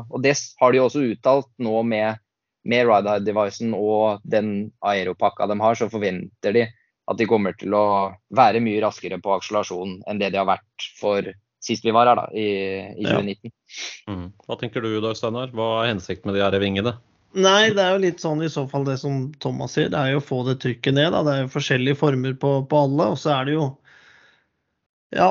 og 0.01 0.23
det 0.23 0.33
har 0.61 0.73
de 0.73 0.81
også 0.81 1.03
uttalt 1.13 1.49
nå 1.61 1.83
med, 1.85 2.17
med 2.67 2.89
Ride-Devicen 2.89 3.75
og 3.77 4.25
den 4.25 4.71
aeropakka 4.81 5.47
de 5.51 5.59
har, 5.61 5.77
så 5.77 5.89
forventer 5.93 6.57
de 6.57 6.65
at 7.07 7.19
de 7.19 7.27
kommer 7.29 7.55
til 7.55 7.75
å 7.77 7.85
være 8.35 8.59
mye 8.63 8.81
raskere 8.83 9.19
på 9.23 9.35
akselerasjon 9.37 10.01
enn 10.09 10.19
det 10.19 10.33
de 10.33 10.41
har 10.41 10.49
vært 10.49 10.89
for 10.99 11.29
sist 11.63 11.85
vi 11.85 11.93
var 11.95 12.09
her, 12.09 12.19
da, 12.19 12.25
i, 12.33 12.47
i 12.97 13.05
2019. 13.05 13.51
Ja. 13.51 14.13
Mm. 14.13 14.27
Hva 14.47 14.57
tenker 14.59 14.83
du 14.83 14.97
Dag 15.03 15.17
Steinar? 15.19 15.53
Hva 15.55 15.69
er 15.83 15.93
hensikten 15.93 16.29
med 16.29 16.37
de 16.37 16.43
her 16.43 16.57
vingene? 16.61 16.97
Nei, 17.35 17.69
det 17.75 17.83
er 17.83 17.91
jo 17.93 18.01
litt 18.01 18.21
sånn 18.23 18.41
i 18.43 18.49
så 18.49 18.63
fall 18.69 18.85
det 18.87 18.97
som 19.01 19.27
Thomas 19.43 19.75
sier. 19.75 19.89
Det 19.91 19.99
er 19.99 20.13
jo 20.13 20.21
å 20.21 20.25
få 20.25 20.39
det 20.47 20.57
trykket 20.63 20.95
ned. 20.95 21.11
Da. 21.13 21.23
Det 21.25 21.33
er 21.33 21.43
jo 21.43 21.51
forskjellige 21.57 21.99
former 21.99 22.37
på, 22.39 22.53
på 22.69 22.79
alle. 22.85 23.11
Og 23.13 23.19
så 23.19 23.33
er 23.35 23.49
det 23.49 23.57
jo 23.57 23.67
Ja, 25.15 25.27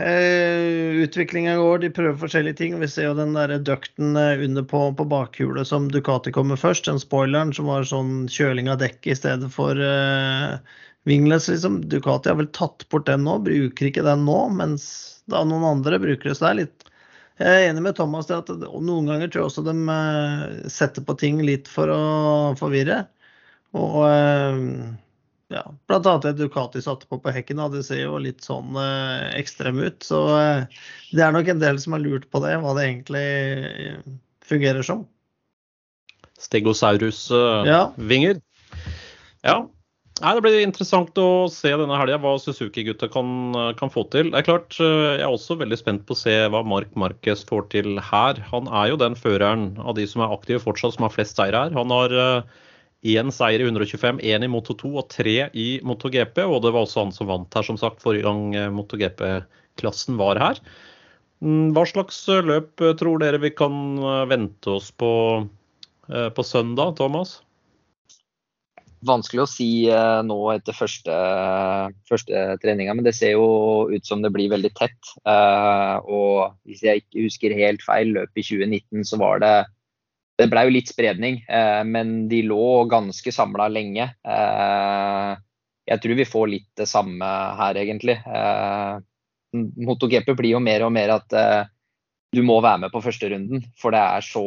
eh, 0.00 1.00
utviklinga 1.04 1.56
går. 1.56 1.78
De 1.82 1.90
prøver 1.96 2.20
forskjellige 2.20 2.56
ting. 2.60 2.76
Vi 2.80 2.88
ser 2.88 3.10
jo 3.10 3.16
den 3.18 3.34
der 3.36 3.56
dukten 3.58 4.16
eh, 4.16 4.44
under 4.46 4.64
på, 4.64 4.84
på 4.96 5.04
bakhjulet 5.08 5.68
som 5.68 5.88
Ducati 5.92 6.32
kommer 6.32 6.60
først. 6.60 6.86
Den 6.88 7.00
spoileren 7.02 7.52
som 7.56 7.68
var 7.68 7.88
sånn 7.88 8.28
kjøling 8.32 8.70
av 8.72 8.80
dekket 8.80 9.12
i 9.12 9.18
stedet 9.18 9.50
for 9.52 9.80
eh, 9.80 10.56
Vingles, 11.08 11.48
Liksom. 11.48 11.82
Ducati 11.88 12.30
har 12.30 12.38
vel 12.40 12.52
tatt 12.56 12.86
bort 12.92 13.08
den 13.08 13.24
nå, 13.26 13.38
bruker 13.44 13.90
ikke 13.90 14.06
den 14.06 14.24
nå. 14.28 14.38
Mens 14.56 14.86
da 15.30 15.42
noen 15.44 15.66
andre 15.74 16.00
bruker 16.00 16.30
det. 16.30 16.38
Så 16.38 16.46
det 16.46 16.52
er 16.52 16.62
litt 16.64 16.89
jeg 17.40 17.56
er 17.56 17.70
enig 17.70 17.82
med 17.86 17.96
Thomas 17.96 18.28
i 18.28 18.34
at 18.36 18.50
noen 18.52 19.06
ganger 19.08 19.30
tror 19.30 19.40
jeg 19.40 19.48
også 19.48 19.62
de 19.64 19.74
eh, 19.94 20.40
setter 20.72 21.04
på 21.06 21.16
ting 21.20 21.40
litt 21.44 21.70
for 21.72 21.88
å 21.92 22.00
forvirre. 22.60 22.98
Og 23.78 23.96
eh, 24.04 24.58
ja, 25.56 25.62
blant 25.88 26.08
annet 26.10 26.26
det 26.28 26.34
Ducati 26.42 26.80
satte 26.84 27.08
på 27.08 27.16
på 27.22 27.32
hekken, 27.32 27.62
det 27.72 27.82
ser 27.86 28.02
jo 28.04 28.20
litt 28.20 28.44
sånn 28.44 28.76
eh, 28.76 29.30
ekstrem 29.40 29.80
ut. 29.80 29.98
Så 30.04 30.20
det 31.14 31.22
er 31.24 31.32
nok 31.34 31.48
en 31.48 31.62
del 31.62 31.80
som 31.80 31.96
har 31.96 32.04
lurt 32.04 32.28
på 32.28 32.38
det, 32.44 32.58
hva 32.60 32.76
det 32.76 32.84
egentlig 32.90 33.26
fungerer 34.44 34.84
som. 34.84 35.06
Stegosaurus-vinger. 36.40 38.40
Ja. 39.42 39.48
ja. 39.48 39.58
Nei, 40.20 40.34
Det 40.36 40.42
blir 40.44 40.58
interessant 40.60 41.16
å 41.16 41.48
se 41.48 41.70
denne 41.80 41.96
helga 41.96 42.18
hva 42.20 42.34
Suzuki-gutta 42.36 43.08
kan, 43.08 43.54
kan, 43.78 43.92
få 43.92 44.02
til. 44.12 44.28
Det 44.28 44.42
er 44.42 44.46
klart, 44.50 44.76
eh, 44.76 45.16
Jeg 45.16 45.24
er 45.24 45.32
også 45.32 45.56
veldig 45.56 45.78
spent 45.80 46.04
på 46.04 46.12
å 46.12 46.20
se 46.20 46.34
hva 46.52 46.60
Mark 46.60 46.92
Marquez 46.92 47.44
får 47.48 47.70
til 47.72 47.96
her. 48.04 48.36
Han 48.50 48.68
er 48.68 48.90
jo 48.90 48.98
den 49.00 49.16
føreren 49.16 49.78
av 49.80 49.96
de 49.96 50.04
som 50.10 50.20
er 50.20 50.34
aktive 50.36 50.60
fortsatt, 50.60 50.98
som 50.98 51.08
har 51.08 51.14
flest 51.14 51.40
seire 51.40 51.64
her. 51.64 51.72
Han 51.72 51.88
har 51.96 52.12
én 53.00 53.32
uh, 53.32 53.32
seier 53.32 53.64
i 53.64 53.70
125, 53.70 54.20
én 54.20 54.44
i 54.44 54.52
Moto 54.52 54.76
2 54.76 54.92
og 54.92 55.08
tre 55.08 55.48
i 55.56 55.80
MotoGP. 55.80 56.44
Og 56.44 56.60
det 56.66 56.76
var 56.76 56.84
også 56.84 57.06
han 57.06 57.16
som 57.16 57.32
vant 57.32 57.56
her, 57.56 57.64
som 57.64 57.80
sagt, 57.80 58.04
forrige 58.04 58.28
gang 58.28 58.76
MotoGP-klassen 58.76 60.20
var 60.20 60.36
her. 60.36 60.60
Mm, 61.40 61.72
hva 61.72 61.88
slags 61.88 62.26
løp 62.28 62.76
tror 63.00 63.24
dere 63.24 63.40
vi 63.40 63.56
kan 63.56 63.96
vente 64.28 64.76
oss 64.76 64.92
på, 64.92 65.48
på 66.10 66.44
søndag, 66.44 66.98
Thomas? 67.00 67.38
Vanskelig 69.06 69.44
å 69.44 69.48
si 69.48 69.68
uh, 69.88 70.20
nå 70.26 70.36
etter 70.52 70.76
første, 70.76 71.16
første 72.08 72.44
treninga, 72.62 72.94
men 72.96 73.06
det 73.06 73.14
ser 73.16 73.34
jo 73.36 73.88
ut 73.90 74.06
som 74.06 74.22
det 74.24 74.32
blir 74.34 74.50
veldig 74.52 74.72
tett. 74.76 75.12
Uh, 75.24 75.96
og 76.04 76.56
hvis 76.68 76.84
jeg 76.84 77.04
ikke 77.04 77.26
husker 77.26 77.56
helt 77.56 77.84
feil, 77.86 78.14
løpet 78.16 78.42
i 78.42 78.46
2019 78.46 79.06
så 79.08 79.20
var 79.20 79.44
det 79.44 79.54
Det 80.40 80.48
ble 80.48 80.62
jo 80.64 80.72
litt 80.72 80.88
spredning, 80.88 81.42
uh, 81.52 81.84
men 81.84 82.28
de 82.28 82.42
lå 82.48 82.86
ganske 82.88 83.32
samla 83.32 83.68
lenge. 83.68 84.08
jeg 85.90 86.00
tror 86.00 86.16
vi 86.16 86.24
får 86.24 86.46
litt 86.48 86.70
det 86.76 86.86
samme 86.88 87.26
her, 87.58 87.76
egentlig. 87.76 88.16
MotoGP 89.52 90.32
blir 90.38 90.54
jo 90.54 90.60
mer 90.62 90.84
og 90.86 90.92
mer 90.92 91.12
at 91.16 91.34
du 92.32 92.42
må 92.46 92.60
være 92.62 92.86
med 92.86 92.92
på 92.92 93.02
første 93.02 93.28
runden, 93.28 93.64
for 93.76 93.90
det 93.90 94.00
er 94.00 94.22
så, 94.22 94.44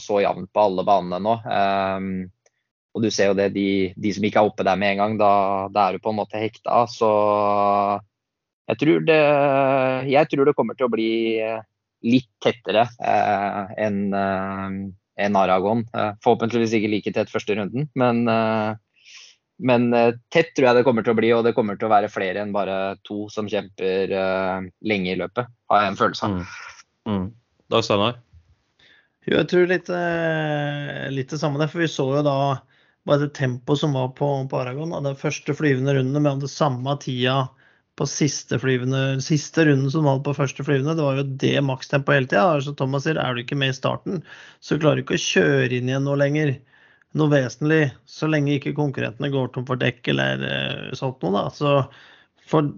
så 0.00 0.20
jevnt 0.22 0.52
på 0.54 0.62
alle 0.62 0.84
banene 0.86 1.18
nå. 1.20 1.34
Og 2.92 3.04
du 3.04 3.08
ser 3.10 3.30
jo 3.30 3.36
det, 3.38 3.50
de, 3.54 3.66
de, 3.96 4.14
som 4.14 4.24
ikke 4.28 4.40
er 4.42 4.48
oppe 4.48 4.66
der 4.68 4.78
med 4.80 4.94
en 4.94 5.02
gang, 5.02 5.18
da, 5.20 5.32
da 5.72 5.86
er 5.86 5.96
du 5.96 6.04
på 6.04 6.12
en 6.12 6.18
måte 6.18 6.40
hekta. 6.40 6.82
Så 6.92 7.10
jeg 8.68 8.80
tror, 8.82 9.04
det, 9.08 9.20
jeg 10.12 10.32
tror 10.32 10.48
det 10.48 10.56
kommer 10.58 10.76
til 10.76 10.88
å 10.88 10.92
bli 10.92 11.12
litt 12.02 12.28
tettere 12.42 12.88
eh, 13.00 13.72
enn 13.86 14.02
eh, 14.12 14.76
en 15.16 15.36
Aragon. 15.36 15.84
Eh, 15.94 16.14
forhåpentligvis 16.24 16.74
ikke 16.76 16.90
like 16.90 17.12
tett 17.14 17.30
første 17.32 17.56
runden, 17.58 17.88
men, 17.98 18.24
eh, 18.28 18.74
men 19.62 19.92
eh, 19.94 20.16
tett 20.32 20.52
tror 20.56 20.70
jeg 20.70 20.80
det 20.80 20.84
kommer 20.88 21.06
til 21.06 21.14
å 21.14 21.18
bli. 21.18 21.32
Og 21.36 21.44
det 21.46 21.54
kommer 21.56 21.78
til 21.78 21.88
å 21.88 21.94
være 21.94 22.12
flere 22.12 22.42
enn 22.42 22.54
bare 22.54 22.96
to 23.06 23.26
som 23.32 23.48
kjemper 23.50 24.12
lenge 24.80 25.14
i 25.14 25.18
løpet, 25.20 25.50
har 25.70 25.84
jeg 25.84 25.92
en 25.92 26.00
følelse 26.00 26.28
av. 26.28 26.36
Mm. 26.36 26.44
Mm. 27.12 27.26
Dag 27.72 27.86
Steinar? 27.86 28.20
Jo, 29.22 29.36
jeg 29.38 29.48
tror 29.52 29.68
litt, 29.70 29.88
litt 31.14 31.30
det 31.30 31.38
samme 31.38 31.60
der. 31.60 31.70
For 31.70 31.84
vi 31.84 31.90
så 31.90 32.08
jo 32.18 32.24
da 32.26 32.38
bare 33.08 33.24
det 33.24 33.34
tempoet 33.34 33.80
som 33.80 33.96
var 33.96 34.12
på, 34.18 34.28
på 34.50 34.60
Aragon. 34.60 34.94
Den 35.04 35.18
første 35.18 35.54
flyvende 35.56 35.94
runden 35.96 36.22
med 36.22 36.44
det 36.44 36.50
samme 36.52 36.94
tida 37.02 37.48
på 37.98 38.06
siste, 38.08 38.56
flyvende, 38.58 39.20
siste 39.20 39.64
runden 39.68 39.90
som 39.92 40.06
var 40.08 40.22
på 40.24 40.34
første 40.36 40.64
flyvende. 40.64 40.94
Det 40.96 41.04
var 41.04 41.18
jo 41.20 41.24
det 41.42 41.56
makstempoet 41.66 42.16
hele 42.16 42.30
tida. 42.30 42.44
Altså, 42.56 42.74
Thomas 42.78 43.04
sier 43.06 43.20
er 43.20 43.34
du 43.34 43.42
ikke 43.42 43.58
med 43.58 43.74
i 43.74 43.76
starten, 43.76 44.22
så 44.64 44.78
klarer 44.80 45.00
du 45.00 45.04
ikke 45.04 45.18
å 45.18 45.26
kjøre 45.26 45.76
inn 45.76 45.90
igjen 45.90 46.06
noe 46.08 46.20
lenger. 46.20 46.54
Noe 47.18 47.28
vesentlig, 47.28 47.82
så 48.08 48.30
lenge 48.30 48.54
ikke 48.56 48.72
konkurrentene 48.78 49.28
går 49.34 49.50
tom 49.52 49.66
for 49.68 49.76
dekk 49.80 50.08
eller 50.14 50.46
uh, 50.46 50.94
sånt 50.96 51.20
noe. 51.20 51.34
da. 51.36 51.44
Så 51.52 51.74
for 52.48 52.70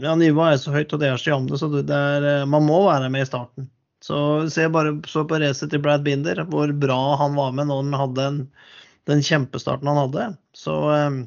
ja, 0.00 0.14
Nivået 0.16 0.54
er 0.54 0.60
så 0.62 0.74
høyt, 0.76 0.94
og 0.94 1.02
det 1.02 1.10
er 1.10 1.18
så 1.18 1.32
jamne, 1.32 1.58
så 1.58 1.66
det 1.74 1.90
er, 1.90 2.28
uh, 2.44 2.48
man 2.48 2.68
må 2.68 2.84
være 2.86 3.10
med 3.10 3.26
i 3.26 3.30
starten. 3.32 3.66
Så 4.00 4.20
se 4.54 4.68
bare 4.72 4.94
så 5.10 5.26
på 5.28 5.40
racet 5.42 5.74
til 5.74 5.82
Brad 5.82 6.06
Binder, 6.06 6.38
hvor 6.48 6.70
bra 6.72 7.00
han 7.20 7.34
var 7.36 7.50
med 7.56 7.68
når 7.68 7.82
han 7.82 7.98
hadde 8.04 8.28
en 8.28 8.38
den 9.08 9.22
kjempestarten 9.24 9.88
han 9.88 10.00
hadde. 10.04 10.26
Så 10.56 10.74
um, 10.90 11.22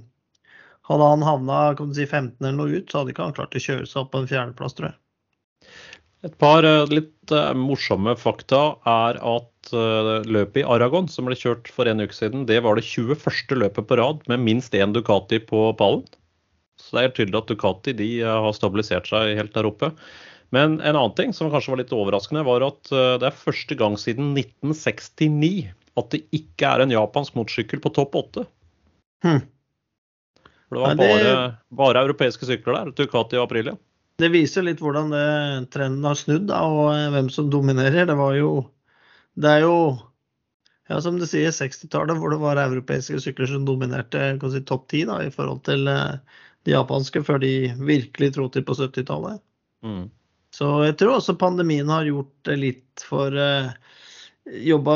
hadde 0.90 1.10
han 1.14 1.26
havna 1.26 1.60
si, 1.96 2.06
15 2.06 2.38
eller 2.44 2.58
noe 2.58 2.80
ut, 2.80 2.90
så 2.92 3.02
hadde 3.02 3.14
ikke 3.14 3.28
han 3.30 3.38
klart 3.38 3.58
å 3.58 3.64
kjøre 3.64 3.88
seg 3.90 4.04
opp 4.04 4.14
på 4.14 4.24
en 4.24 4.30
fjerdeplass, 4.30 4.78
tror 4.78 4.92
jeg. 4.92 5.00
Et 6.24 6.36
par 6.40 6.64
eh, 6.64 6.86
litt 6.88 7.34
uh, 7.36 7.52
morsomme 7.58 8.16
fakta 8.16 8.62
er 8.88 9.18
at 9.20 9.72
uh, 9.76 10.24
løpet 10.24 10.62
i 10.62 10.68
Aragon, 10.76 11.10
som 11.12 11.28
ble 11.28 11.36
kjørt 11.36 11.68
for 11.72 11.90
en 11.90 12.04
uke 12.04 12.16
siden, 12.16 12.46
det 12.48 12.62
var 12.64 12.80
det 12.80 12.86
21. 12.88 13.58
løpet 13.60 13.90
på 13.90 13.98
rad 14.00 14.24
med 14.32 14.44
minst 14.44 14.76
én 14.76 14.96
Ducati 14.96 15.42
på 15.44 15.72
pallen. 15.80 16.06
Så 16.80 16.96
det 16.96 17.02
er 17.02 17.10
helt 17.10 17.20
tydelig 17.20 17.42
at 17.42 17.52
Ducati 17.52 17.96
de, 18.00 18.10
har 18.24 18.56
stabilisert 18.56 19.08
seg 19.12 19.36
helt 19.40 19.54
der 19.56 19.68
oppe. 19.68 19.92
Men 20.56 20.80
en 20.82 20.96
annen 20.96 21.16
ting 21.18 21.36
som 21.36 21.52
kanskje 21.52 21.74
var 21.74 21.82
litt 21.82 21.94
overraskende, 21.96 22.44
var 22.46 22.66
at 22.66 22.92
det 22.92 23.26
er 23.26 23.36
første 23.36 23.76
gang 23.78 23.96
siden 23.98 24.32
1969 24.38 25.72
at 26.00 26.14
det 26.14 26.24
ikke 26.34 26.70
er 26.70 26.84
en 26.84 26.94
japansk 26.94 27.36
motorsykkel 27.38 27.82
på 27.84 27.92
topp 27.94 28.16
åtte. 28.18 28.46
Hmm. 29.26 29.44
For 30.68 30.78
det 30.78 30.84
var 30.84 30.96
bare, 30.98 31.34
bare, 31.70 32.06
europeiske 32.08 32.48
sykler 32.50 32.80
der. 32.80 32.94
Ducati 32.98 33.38
og 33.38 33.48
Aprilia. 33.48 33.76
Det 34.22 34.30
viser 34.34 34.66
litt 34.66 34.82
hvordan 34.82 35.14
det, 35.14 35.28
trenden 35.74 36.06
har 36.06 36.18
snudd, 36.18 36.48
da, 36.50 36.64
og 36.70 36.88
eh, 36.94 37.12
hvem 37.14 37.30
som 37.34 37.52
dominerer. 37.54 38.08
Det 38.10 38.18
var 38.18 38.36
jo 38.38 38.50
Det 39.34 39.50
er 39.50 39.64
jo 39.66 39.78
ja, 40.90 41.00
som 41.02 41.16
du 41.18 41.26
sier, 41.30 41.54
60-tallet 41.54 42.20
hvor 42.20 42.34
det 42.34 42.42
var 42.42 42.60
europeiske 42.60 43.22
sykler 43.24 43.48
som 43.50 43.64
dominerte 43.66 44.34
si, 44.52 44.62
topp 44.68 44.90
ti 44.92 45.06
i 45.06 45.32
forhold 45.34 45.64
til 45.66 45.88
eh, 45.88 46.20
de 46.68 46.76
japanske, 46.76 47.24
før 47.24 47.40
de 47.44 47.72
virkelig 47.80 48.34
trodde 48.36 48.58
til 48.58 48.66
på 48.68 48.76
70-tallet. 48.78 49.42
Mm. 49.86 50.10
Så 50.54 50.68
jeg 50.86 50.98
tror 51.00 51.18
også 51.18 51.38
pandemien 51.40 51.90
har 51.90 52.06
gjort 52.06 52.34
det 52.46 52.58
litt 52.62 53.04
for 53.08 53.34
uh, 53.34 53.72
jobba 54.44 54.96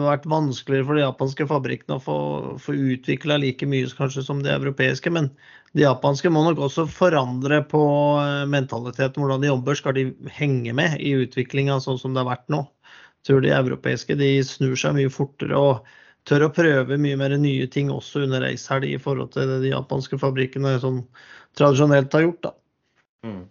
vært 0.00 0.24
vanskeligere 0.30 0.86
for 0.88 0.96
de 0.96 1.02
japanske 1.02 1.46
fabrikkene 1.50 1.98
å 1.98 2.02
få, 2.02 2.16
få 2.62 2.74
utvikla 2.94 3.36
like 3.42 3.68
mye 3.68 3.88
kanskje 3.98 4.24
som 4.24 4.40
de 4.44 4.52
europeiske. 4.54 5.12
Men 5.12 5.28
de 5.76 5.84
japanske 5.84 6.32
må 6.32 6.46
nok 6.46 6.62
også 6.68 6.86
forandre 6.88 7.60
på 7.68 7.82
eh, 8.22 8.46
mentaliteten, 8.48 9.20
hvordan 9.20 9.44
de 9.44 9.52
jobber. 9.52 9.78
Skal 9.78 9.98
de 9.98 10.06
henge 10.38 10.72
med 10.76 10.96
i 11.00 11.12
utviklinga 11.26 11.78
sånn 11.84 12.00
som 12.00 12.16
det 12.16 12.24
har 12.24 12.32
vært 12.32 12.48
nå? 12.52 12.64
Tror 13.26 13.42
de 13.44 13.52
europeiske 13.52 14.16
de 14.16 14.30
snur 14.46 14.76
seg 14.78 14.96
mye 14.96 15.12
fortere 15.12 15.58
og 15.58 15.88
tør 16.26 16.48
å 16.48 16.54
prøve 16.54 16.98
mye 16.98 17.18
mer 17.18 17.36
nye 17.38 17.66
ting 17.70 17.90
også 17.92 18.24
under 18.24 18.42
racehelg 18.42 18.88
i 18.88 19.02
forhold 19.02 19.34
til 19.34 19.50
det 19.50 19.60
de 19.62 19.74
japanske 19.74 20.18
fabrikkene 20.18 20.76
sånn 20.82 21.02
tradisjonelt 21.58 22.16
har 22.16 22.24
gjort. 22.26 22.48
da. 22.48 22.56
Mm. 23.26 23.44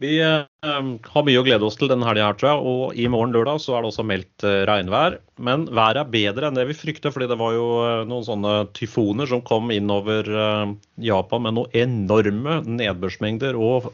Vi 0.00 0.14
eh, 0.24 0.44
har 0.64 1.24
mye 1.26 1.40
å 1.40 1.44
glede 1.44 1.66
oss 1.66 1.76
til 1.76 1.90
denne 1.90 2.06
helga, 2.08 2.30
tror 2.40 2.48
jeg. 2.50 2.60
Og 2.70 3.00
i 3.00 3.08
morgen 3.12 3.34
lørdag 3.36 3.60
så 3.60 3.76
er 3.76 3.84
det 3.84 3.90
også 3.90 4.06
meldt 4.08 4.46
eh, 4.48 4.62
regnvær. 4.68 5.18
Men 5.36 5.66
været 5.68 6.00
er 6.00 6.14
bedre 6.14 6.48
enn 6.48 6.56
det 6.56 6.64
vi 6.70 6.78
frykter, 6.78 7.12
fordi 7.12 7.28
det 7.28 7.36
var 7.40 7.52
jo 7.56 7.66
eh, 7.84 8.04
noen 8.08 8.24
sånne 8.24 8.54
tyfoner 8.76 9.28
som 9.28 9.44
kom 9.44 9.68
innover 9.74 10.30
eh, 10.30 10.72
Japan 11.04 11.44
med 11.44 11.58
noen 11.58 11.76
enorme 11.82 12.62
nedbørsmengder 12.80 13.58
og 13.60 13.90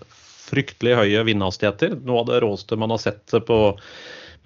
fryktelig 0.46 0.94
høye 1.00 1.24
vindhastigheter. 1.26 1.98
Noe 2.06 2.22
av 2.22 2.30
det 2.30 2.44
råeste 2.44 2.78
man 2.78 2.94
har 2.94 3.02
sett 3.02 3.34
på 3.48 3.58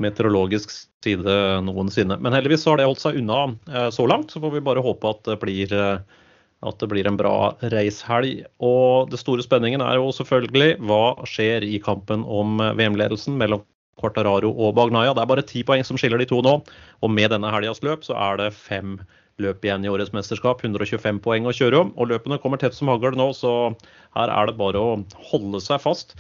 meteorologisk 0.01 0.73
side 1.05 1.37
noensinne. 1.64 2.16
Men 2.20 2.35
heldigvis 2.37 2.64
har 2.68 2.81
det 2.81 2.88
holdt 2.88 3.03
seg 3.03 3.20
unna 3.20 3.42
eh, 3.68 3.90
så 3.92 4.07
langt. 4.09 4.33
Så 4.33 4.40
får 4.42 4.57
vi 4.57 4.64
bare 4.64 4.85
håpe 4.85 5.12
at 5.12 5.23
det 5.29 5.38
blir 5.42 5.77
eh, 5.77 6.19
at 6.66 6.81
det 6.81 6.90
blir 6.90 7.09
en 7.09 7.18
bra 7.20 7.53
racehelg. 7.73 8.44
Og 8.64 9.11
det 9.12 9.20
store 9.23 9.44
spenningen 9.44 9.83
er 9.85 9.96
jo 10.01 10.11
selvfølgelig 10.14 10.77
hva 10.88 11.05
skjer 11.29 11.64
i 11.66 11.81
kampen 11.83 12.27
om 12.29 12.61
VM-ledelsen 12.77 13.38
mellom 13.40 13.64
Quartararo 14.01 14.51
og 14.53 14.75
Bagnaya. 14.77 15.14
Det 15.16 15.25
er 15.25 15.31
bare 15.31 15.46
ti 15.46 15.64
poeng 15.66 15.85
som 15.87 15.99
skiller 16.01 16.20
de 16.20 16.29
to 16.29 16.40
nå. 16.44 16.59
Og 17.05 17.12
med 17.12 17.33
denne 17.33 17.53
helgas 17.53 17.83
løp 17.87 18.05
så 18.07 18.16
er 18.16 18.40
det 18.40 18.53
fem 18.57 18.99
løp 19.40 19.64
igjen 19.64 19.85
i 19.87 19.90
årets 19.92 20.12
mesterskap. 20.16 20.62
125 20.64 21.20
poeng 21.25 21.49
å 21.49 21.57
kjøre 21.57 21.85
om. 21.85 21.92
Og 21.96 22.12
løpene 22.12 22.40
kommer 22.42 22.61
tett 22.61 22.77
som 22.77 22.92
hagl 22.92 23.16
nå, 23.16 23.31
så 23.37 23.73
her 24.16 24.33
er 24.33 24.51
det 24.51 24.59
bare 24.61 24.81
å 24.81 24.96
holde 25.33 25.62
seg 25.64 25.81
fast. 25.85 26.16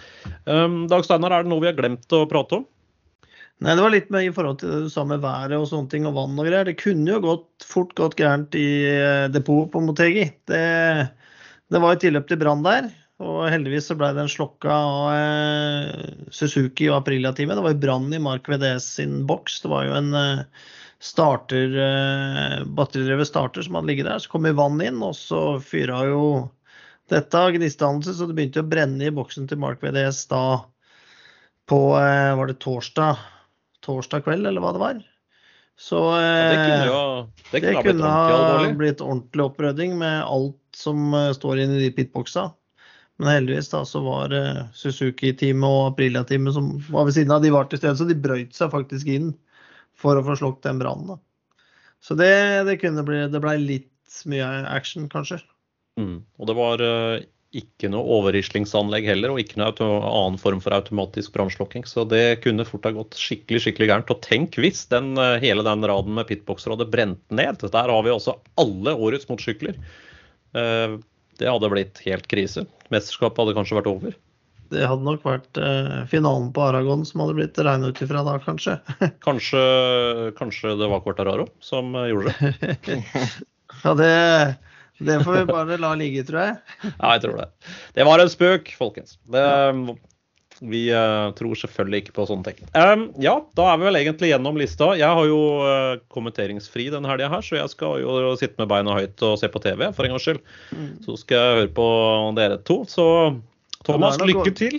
Um, 0.46 0.86
Dag 0.90 1.04
Steinar, 1.04 1.34
er 1.36 1.44
det 1.44 1.52
noe 1.52 1.64
vi 1.64 1.68
har 1.68 1.78
glemt 1.78 2.16
å 2.16 2.24
prate 2.30 2.62
om? 2.62 2.68
Nei, 3.60 3.74
Det 3.76 3.82
var 3.84 3.92
litt 3.92 4.08
med 4.08 4.24
i 4.24 4.32
forhold 4.32 4.62
til 4.62 4.70
det 4.72 4.78
du 4.86 4.92
sa 4.92 5.02
med 5.04 5.20
været 5.20 5.52
og 5.58 5.66
sånne 5.68 5.92
ting, 5.92 6.06
og 6.08 6.14
vann 6.16 6.38
og 6.40 6.46
greier. 6.48 6.64
Det 6.64 6.78
kunne 6.80 7.12
jo 7.12 7.20
gått, 7.20 7.48
fort 7.68 7.92
gått 7.98 8.16
gærent 8.16 8.54
i 8.56 8.68
eh, 8.88 9.26
depotet 9.28 9.74
på 9.74 9.82
Motegi. 9.84 10.22
Det, 10.48 10.60
det 11.68 11.80
var 11.82 11.92
et 11.92 12.00
tilløp 12.00 12.30
til 12.30 12.38
brann 12.40 12.62
der. 12.64 12.88
Og 13.20 13.42
heldigvis 13.52 13.90
så 13.90 13.96
ble 14.00 14.14
den 14.16 14.30
slokka 14.32 14.72
av 14.72 15.10
eh, 15.12 16.06
Suzuki 16.32 16.88
og 16.88 17.02
Aprilia-teamet. 17.02 17.58
Det 17.58 17.64
var 17.66 17.74
jo 17.74 17.82
brann 17.82 18.06
i 18.16 18.20
Mark 18.24 18.48
VDS 18.48 18.86
sin 18.96 19.18
boks. 19.28 19.58
Det 19.60 19.72
var 19.74 19.84
jo 19.90 19.98
en 19.98 20.16
eh, 20.16 20.70
starter, 21.04 21.76
batteridrevet 22.78 23.28
starter 23.28 23.66
som 23.66 23.76
hadde 23.76 23.90
ligget 23.90 24.08
der. 24.08 24.22
Så 24.24 24.32
kom 24.32 24.48
jo 24.48 24.56
vann 24.56 24.80
inn, 24.84 25.02
og 25.04 25.12
så 25.18 25.42
fyra 25.60 25.98
jo 26.08 26.22
dette 27.12 27.36
av 27.36 27.52
gnistdannelse, 27.52 28.16
så 28.16 28.28
det 28.28 28.38
begynte 28.38 28.64
å 28.64 28.70
brenne 28.72 29.04
i 29.04 29.12
boksen 29.12 29.50
til 29.50 29.60
Mark 29.60 29.84
VDS 29.84 30.22
da 30.32 30.42
på 31.68 31.80
Var 31.92 32.48
det 32.48 32.58
torsdag? 32.62 33.20
Torsdag 33.84 34.26
kveld, 34.26 34.46
eller 34.46 34.62
hva 34.62 34.74
det 34.76 34.82
var? 34.82 35.02
Så 35.80 36.00
Det 36.12 36.56
kunne 36.60 36.80
eh, 36.84 36.86
jo 36.86 37.02
det 37.50 37.60
det 37.60 37.60
kunne 37.60 37.74
ha 37.74 37.82
blitt 37.82 37.94
kunne 37.94 38.08
ordentlig 38.14 38.78
blitt 38.82 39.04
ordentlig 39.04 39.44
opprydding 39.46 39.94
med 39.98 40.24
alt 40.28 40.58
som 40.76 41.14
eh, 41.16 41.30
står 41.32 41.62
inne 41.62 41.78
i 41.78 41.86
de 41.86 41.94
pitboxa. 41.96 42.50
Men 43.20 43.30
heldigvis 43.32 43.70
da 43.72 43.80
så 43.88 44.02
var 44.04 44.34
eh, 44.36 44.60
Suzuki-teamet 44.76 45.64
og 45.64 45.94
Aprilia-teamet 45.94 46.56
som 46.56 46.74
var 46.90 47.08
ved 47.08 47.16
siden 47.16 47.32
av, 47.32 47.40
de 47.40 47.52
var 47.54 47.70
til 47.70 47.80
stede, 47.80 47.96
så 47.96 48.08
de 48.08 48.18
brøyt 48.26 48.52
seg 48.56 48.72
faktisk 48.74 49.08
inn 49.08 49.32
for 49.96 50.20
å 50.20 50.24
få 50.26 50.36
slukket 50.40 50.68
den 50.68 50.82
brannen. 50.84 51.20
Så 52.04 52.16
det, 52.16 52.32
det 52.68 52.78
kunne 52.80 53.04
bli 53.04 53.24
Det 53.32 53.40
ble 53.40 53.56
litt 53.60 54.20
mye 54.28 54.46
action, 54.68 55.08
kanskje. 55.08 55.40
Mm. 56.00 56.20
Og 56.40 56.48
det 56.48 56.56
var 56.60 56.84
ikke 57.56 57.88
noe 57.90 58.06
overrislingsanlegg 58.18 59.08
heller, 59.10 59.32
og 59.32 59.40
ikke 59.42 59.58
noe 59.58 59.72
annen 59.82 60.38
form 60.38 60.60
for 60.62 60.74
automatisk 60.76 61.32
brannslukking. 61.34 61.82
Så 61.88 62.04
det 62.06 62.40
kunne 62.44 62.66
fort 62.68 62.86
ha 62.86 62.92
gått 62.94 63.18
skikkelig 63.18 63.64
skikkelig 63.64 63.88
gærent. 63.90 64.12
Og 64.14 64.22
tenk 64.22 64.58
hvis 64.62 64.84
den, 64.92 65.16
eh, 65.18 65.38
hele 65.42 65.64
den 65.66 65.82
raden 65.90 66.14
med 66.14 66.28
pitboxer 66.30 66.76
hadde 66.76 66.86
brent 66.90 67.22
ned. 67.34 67.58
Der 67.64 67.90
har 67.90 68.02
vi 68.06 68.14
også 68.14 68.36
alle 68.60 68.94
årets 68.94 69.26
motorsykler. 69.30 69.78
Eh, 70.54 70.98
Det 71.40 71.48
hadde 71.48 71.70
blitt 71.72 71.98
helt 72.04 72.26
krise. 72.28 72.66
Mesterskapet 72.92 73.38
hadde 73.40 73.54
kanskje 73.56 73.78
vært 73.78 73.86
over. 73.88 74.12
Det 74.70 74.86
hadde 74.86 75.02
nok 75.06 75.22
vært 75.24 75.56
eh, 75.56 76.04
finalen 76.06 76.50
på 76.52 76.60
Aragon 76.62 77.00
som 77.08 77.22
hadde 77.24 77.34
blitt 77.38 77.56
regna 77.58 77.88
ut 77.88 78.02
ifra 78.04 78.20
da, 78.22 78.36
kanskje. 78.44 78.76
Kanskje, 79.26 79.62
kanskje 80.36 80.76
det 80.78 80.90
var 80.92 81.00
Quartararo 81.00 81.48
som 81.64 81.96
gjorde 81.96 82.34
det. 82.36 83.00
Ja, 83.84 83.94
det, 83.94 84.12
det 85.00 85.16
får 85.24 85.38
vi 85.38 85.48
bare 85.48 85.80
la 85.80 85.94
ligge, 85.98 86.22
tror 86.28 86.42
jeg. 86.44 86.60
Ja, 86.84 87.14
jeg 87.14 87.24
tror 87.24 87.40
det. 87.40 87.48
Det 87.96 88.06
var 88.08 88.22
en 88.22 88.30
spøk, 88.32 88.72
folkens. 88.78 89.16
Det, 89.32 89.44
vi 90.60 90.82
uh, 90.92 91.30
tror 91.36 91.56
selvfølgelig 91.56 92.02
ikke 92.02 92.14
på 92.18 92.26
sånne 92.28 92.50
ting. 92.50 92.66
Um, 92.76 93.06
ja, 93.22 93.38
da 93.56 93.70
er 93.70 93.78
vi 93.80 93.88
vel 93.88 93.98
egentlig 94.02 94.32
gjennom 94.32 94.58
lista. 94.60 94.90
Jeg 94.98 95.08
har 95.16 95.28
jo 95.28 95.38
uh, 95.64 95.94
kommenteringsfri 96.12 96.90
denne 96.92 97.08
helga 97.08 97.30
her, 97.32 97.44
så 97.44 97.56
jeg 97.56 97.72
skal 97.72 98.02
jo 98.02 98.34
sitte 98.40 98.60
med 98.60 98.68
beina 98.72 98.98
høyt 98.98 99.24
og 99.24 99.38
se 99.40 99.48
på 99.52 99.62
TV 99.64 99.86
for 99.96 100.04
en 100.04 100.14
gangs 100.14 100.28
skyld. 100.28 100.42
Så 101.06 101.16
skal 101.22 101.40
jeg 101.40 101.62
høre 101.62 101.72
på 101.80 101.88
dere 102.36 102.60
to. 102.68 102.82
Så 102.90 103.06
Thomas, 103.88 104.20
Ja, 104.20 104.28
lykke 104.28 104.52
til. 104.56 104.76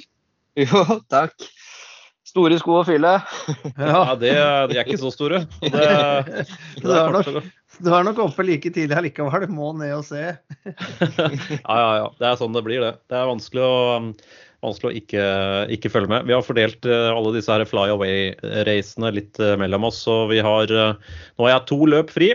Jo, 0.62 0.86
takk. 1.10 1.50
Store 2.32 2.56
sko 2.62 2.78
å 2.80 2.84
fylle. 2.88 3.18
Ja, 3.76 4.04
det, 4.20 4.36
de 4.72 4.78
er 4.78 4.86
ikke 4.86 5.02
så 5.02 5.10
store. 5.12 5.42
Det, 5.64 5.72
det 6.84 6.94
er, 6.94 7.18
nok, 7.18 7.42
du 7.82 7.90
er 7.94 8.06
nok 8.06 8.22
oppe 8.24 8.46
like 8.46 8.72
tidlig 8.74 8.98
allikevel. 8.98 9.48
Du 9.48 9.56
må 9.56 9.72
ned 9.80 9.96
og 9.98 10.06
se. 10.08 10.32
Ja, 11.66 11.76
ja, 11.76 11.92
ja. 12.02 12.08
Det 12.20 12.30
er 12.30 12.40
sånn 12.40 12.56
det 12.56 12.64
blir, 12.66 12.84
det. 12.84 12.94
Det 13.12 13.18
er 13.18 13.30
vanskelig 13.30 13.64
å, 13.66 13.76
um, 13.98 14.12
vanskelig 14.66 14.92
å 14.92 15.00
ikke, 15.00 15.26
ikke 15.78 15.92
følge 15.94 16.12
med. 16.12 16.30
Vi 16.30 16.36
har 16.38 16.46
fordelt 16.46 16.86
eh, 16.88 17.10
alle 17.10 17.34
disse 17.36 17.52
her 17.54 17.66
fly 17.68 17.90
away-racene 17.96 19.12
litt 19.16 19.42
eh, 19.42 19.58
mellom 19.60 19.90
oss. 19.90 20.04
Så 20.06 20.24
vi 20.32 20.42
har 20.44 20.72
eh, 20.72 21.20
Nå 21.36 21.48
har 21.48 21.56
jeg 21.56 21.70
to 21.72 21.82
løp 21.90 22.14
fri. 22.14 22.32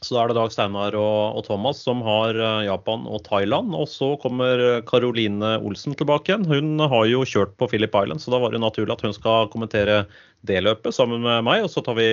Så 0.00 0.14
da 0.16 0.22
er 0.22 0.30
det 0.30 0.38
Dag 0.38 0.52
Steinar 0.54 0.94
og, 0.96 1.36
og 1.36 1.42
Thomas 1.44 1.82
som 1.84 1.98
har 2.00 2.32
Japan 2.64 3.02
og 3.04 3.20
Thailand. 3.26 3.74
Og 3.76 3.84
så 3.92 4.14
kommer 4.22 4.80
Caroline 4.88 5.58
Olsen 5.60 5.92
tilbake 5.92 6.32
igjen. 6.32 6.46
Hun 6.48 6.80
har 6.80 7.04
jo 7.10 7.20
kjørt 7.28 7.52
på 7.60 7.68
Philip 7.68 7.92
Island, 7.92 8.22
så 8.24 8.32
da 8.32 8.40
var 8.40 8.56
det 8.56 8.62
naturlig 8.64 8.96
at 8.96 9.04
hun 9.04 9.12
skal 9.12 9.50
kommentere 9.52 10.06
det 10.48 10.62
løpet 10.64 10.96
sammen 10.96 11.20
med 11.26 11.44
meg. 11.44 11.66
Og 11.66 11.74
så 11.74 11.84
tar 11.84 12.00
vi 12.00 12.08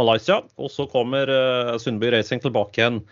Malaysia. 0.00 0.40
Og 0.60 0.70
så 0.72 0.86
kommer 0.90 1.30
eh, 1.30 1.74
Sundby 1.82 2.12
Racing 2.14 2.42
tilbake 2.42 2.80
igjen 2.80 3.02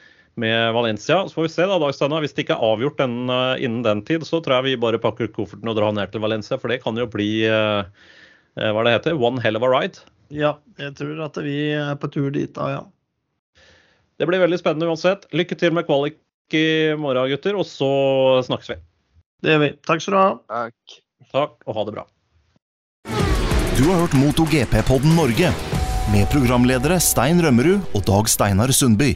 med 0.40 0.72
Valencia. 0.76 1.22
Så 1.28 1.34
får 1.34 1.48
vi 1.48 1.52
se 1.56 1.66
da, 1.66 1.78
Dag 1.82 1.94
Steinar. 1.96 2.24
Hvis 2.24 2.36
det 2.36 2.46
ikke 2.46 2.56
er 2.56 2.70
avgjort 2.72 3.00
den, 3.00 3.18
eh, 3.32 3.64
innen 3.66 3.82
den 3.86 4.04
tid, 4.06 4.24
så 4.28 4.40
tror 4.40 4.60
jeg 4.60 4.70
vi 4.70 4.84
bare 4.86 5.02
pakker 5.02 5.32
kofferten 5.34 5.70
og 5.70 5.76
drar 5.78 5.94
ned 5.96 6.12
til 6.12 6.24
Valencia. 6.24 6.58
For 6.60 6.72
det 6.72 6.82
kan 6.84 6.98
jo 6.98 7.08
bli 7.10 7.30
eh, 7.48 7.82
hva 8.60 8.86
det 8.86 8.96
heter, 8.96 9.20
one 9.20 9.42
hell 9.42 9.58
of 9.58 9.66
a 9.66 9.70
ride. 9.70 10.02
Ja, 10.30 10.56
jeg 10.78 10.94
tror 10.98 11.24
at 11.26 11.38
vi 11.42 11.58
er 11.74 11.96
på 11.98 12.10
tur 12.12 12.30
dit 12.34 12.52
da, 12.54 12.70
ja. 12.70 12.82
Det 14.20 14.28
blir 14.28 14.42
veldig 14.42 14.60
spennende 14.60 14.90
uansett. 14.90 15.24
Lykke 15.32 15.56
til 15.58 15.72
med 15.74 15.88
kvalik 15.88 16.18
i 16.54 16.92
morgen, 17.00 17.30
gutter. 17.32 17.56
Og 17.56 17.64
så 17.66 17.90
snakkes 18.46 18.74
vi. 18.74 18.80
Det 19.40 19.54
gjør 19.54 19.62
vi. 19.64 19.70
Takk 19.88 20.04
skal 20.04 20.14
du 20.14 20.20
ha. 20.20 20.30
Takk. 20.52 20.98
Takk, 21.30 21.60
og 21.64 21.76
ha 21.78 21.86
det 21.88 21.94
bra. 21.96 22.06
Du 23.78 23.86
har 23.88 24.02
hørt 24.02 24.16
MotoGP-podden 24.18 25.14
Norge 25.16 25.54
med 26.10 26.26
programledere 26.32 26.98
Stein 27.02 27.38
Rømmerud 27.42 27.94
og 27.94 28.02
Dag 28.06 28.28
Steinar 28.30 28.72
Sundby. 28.74 29.12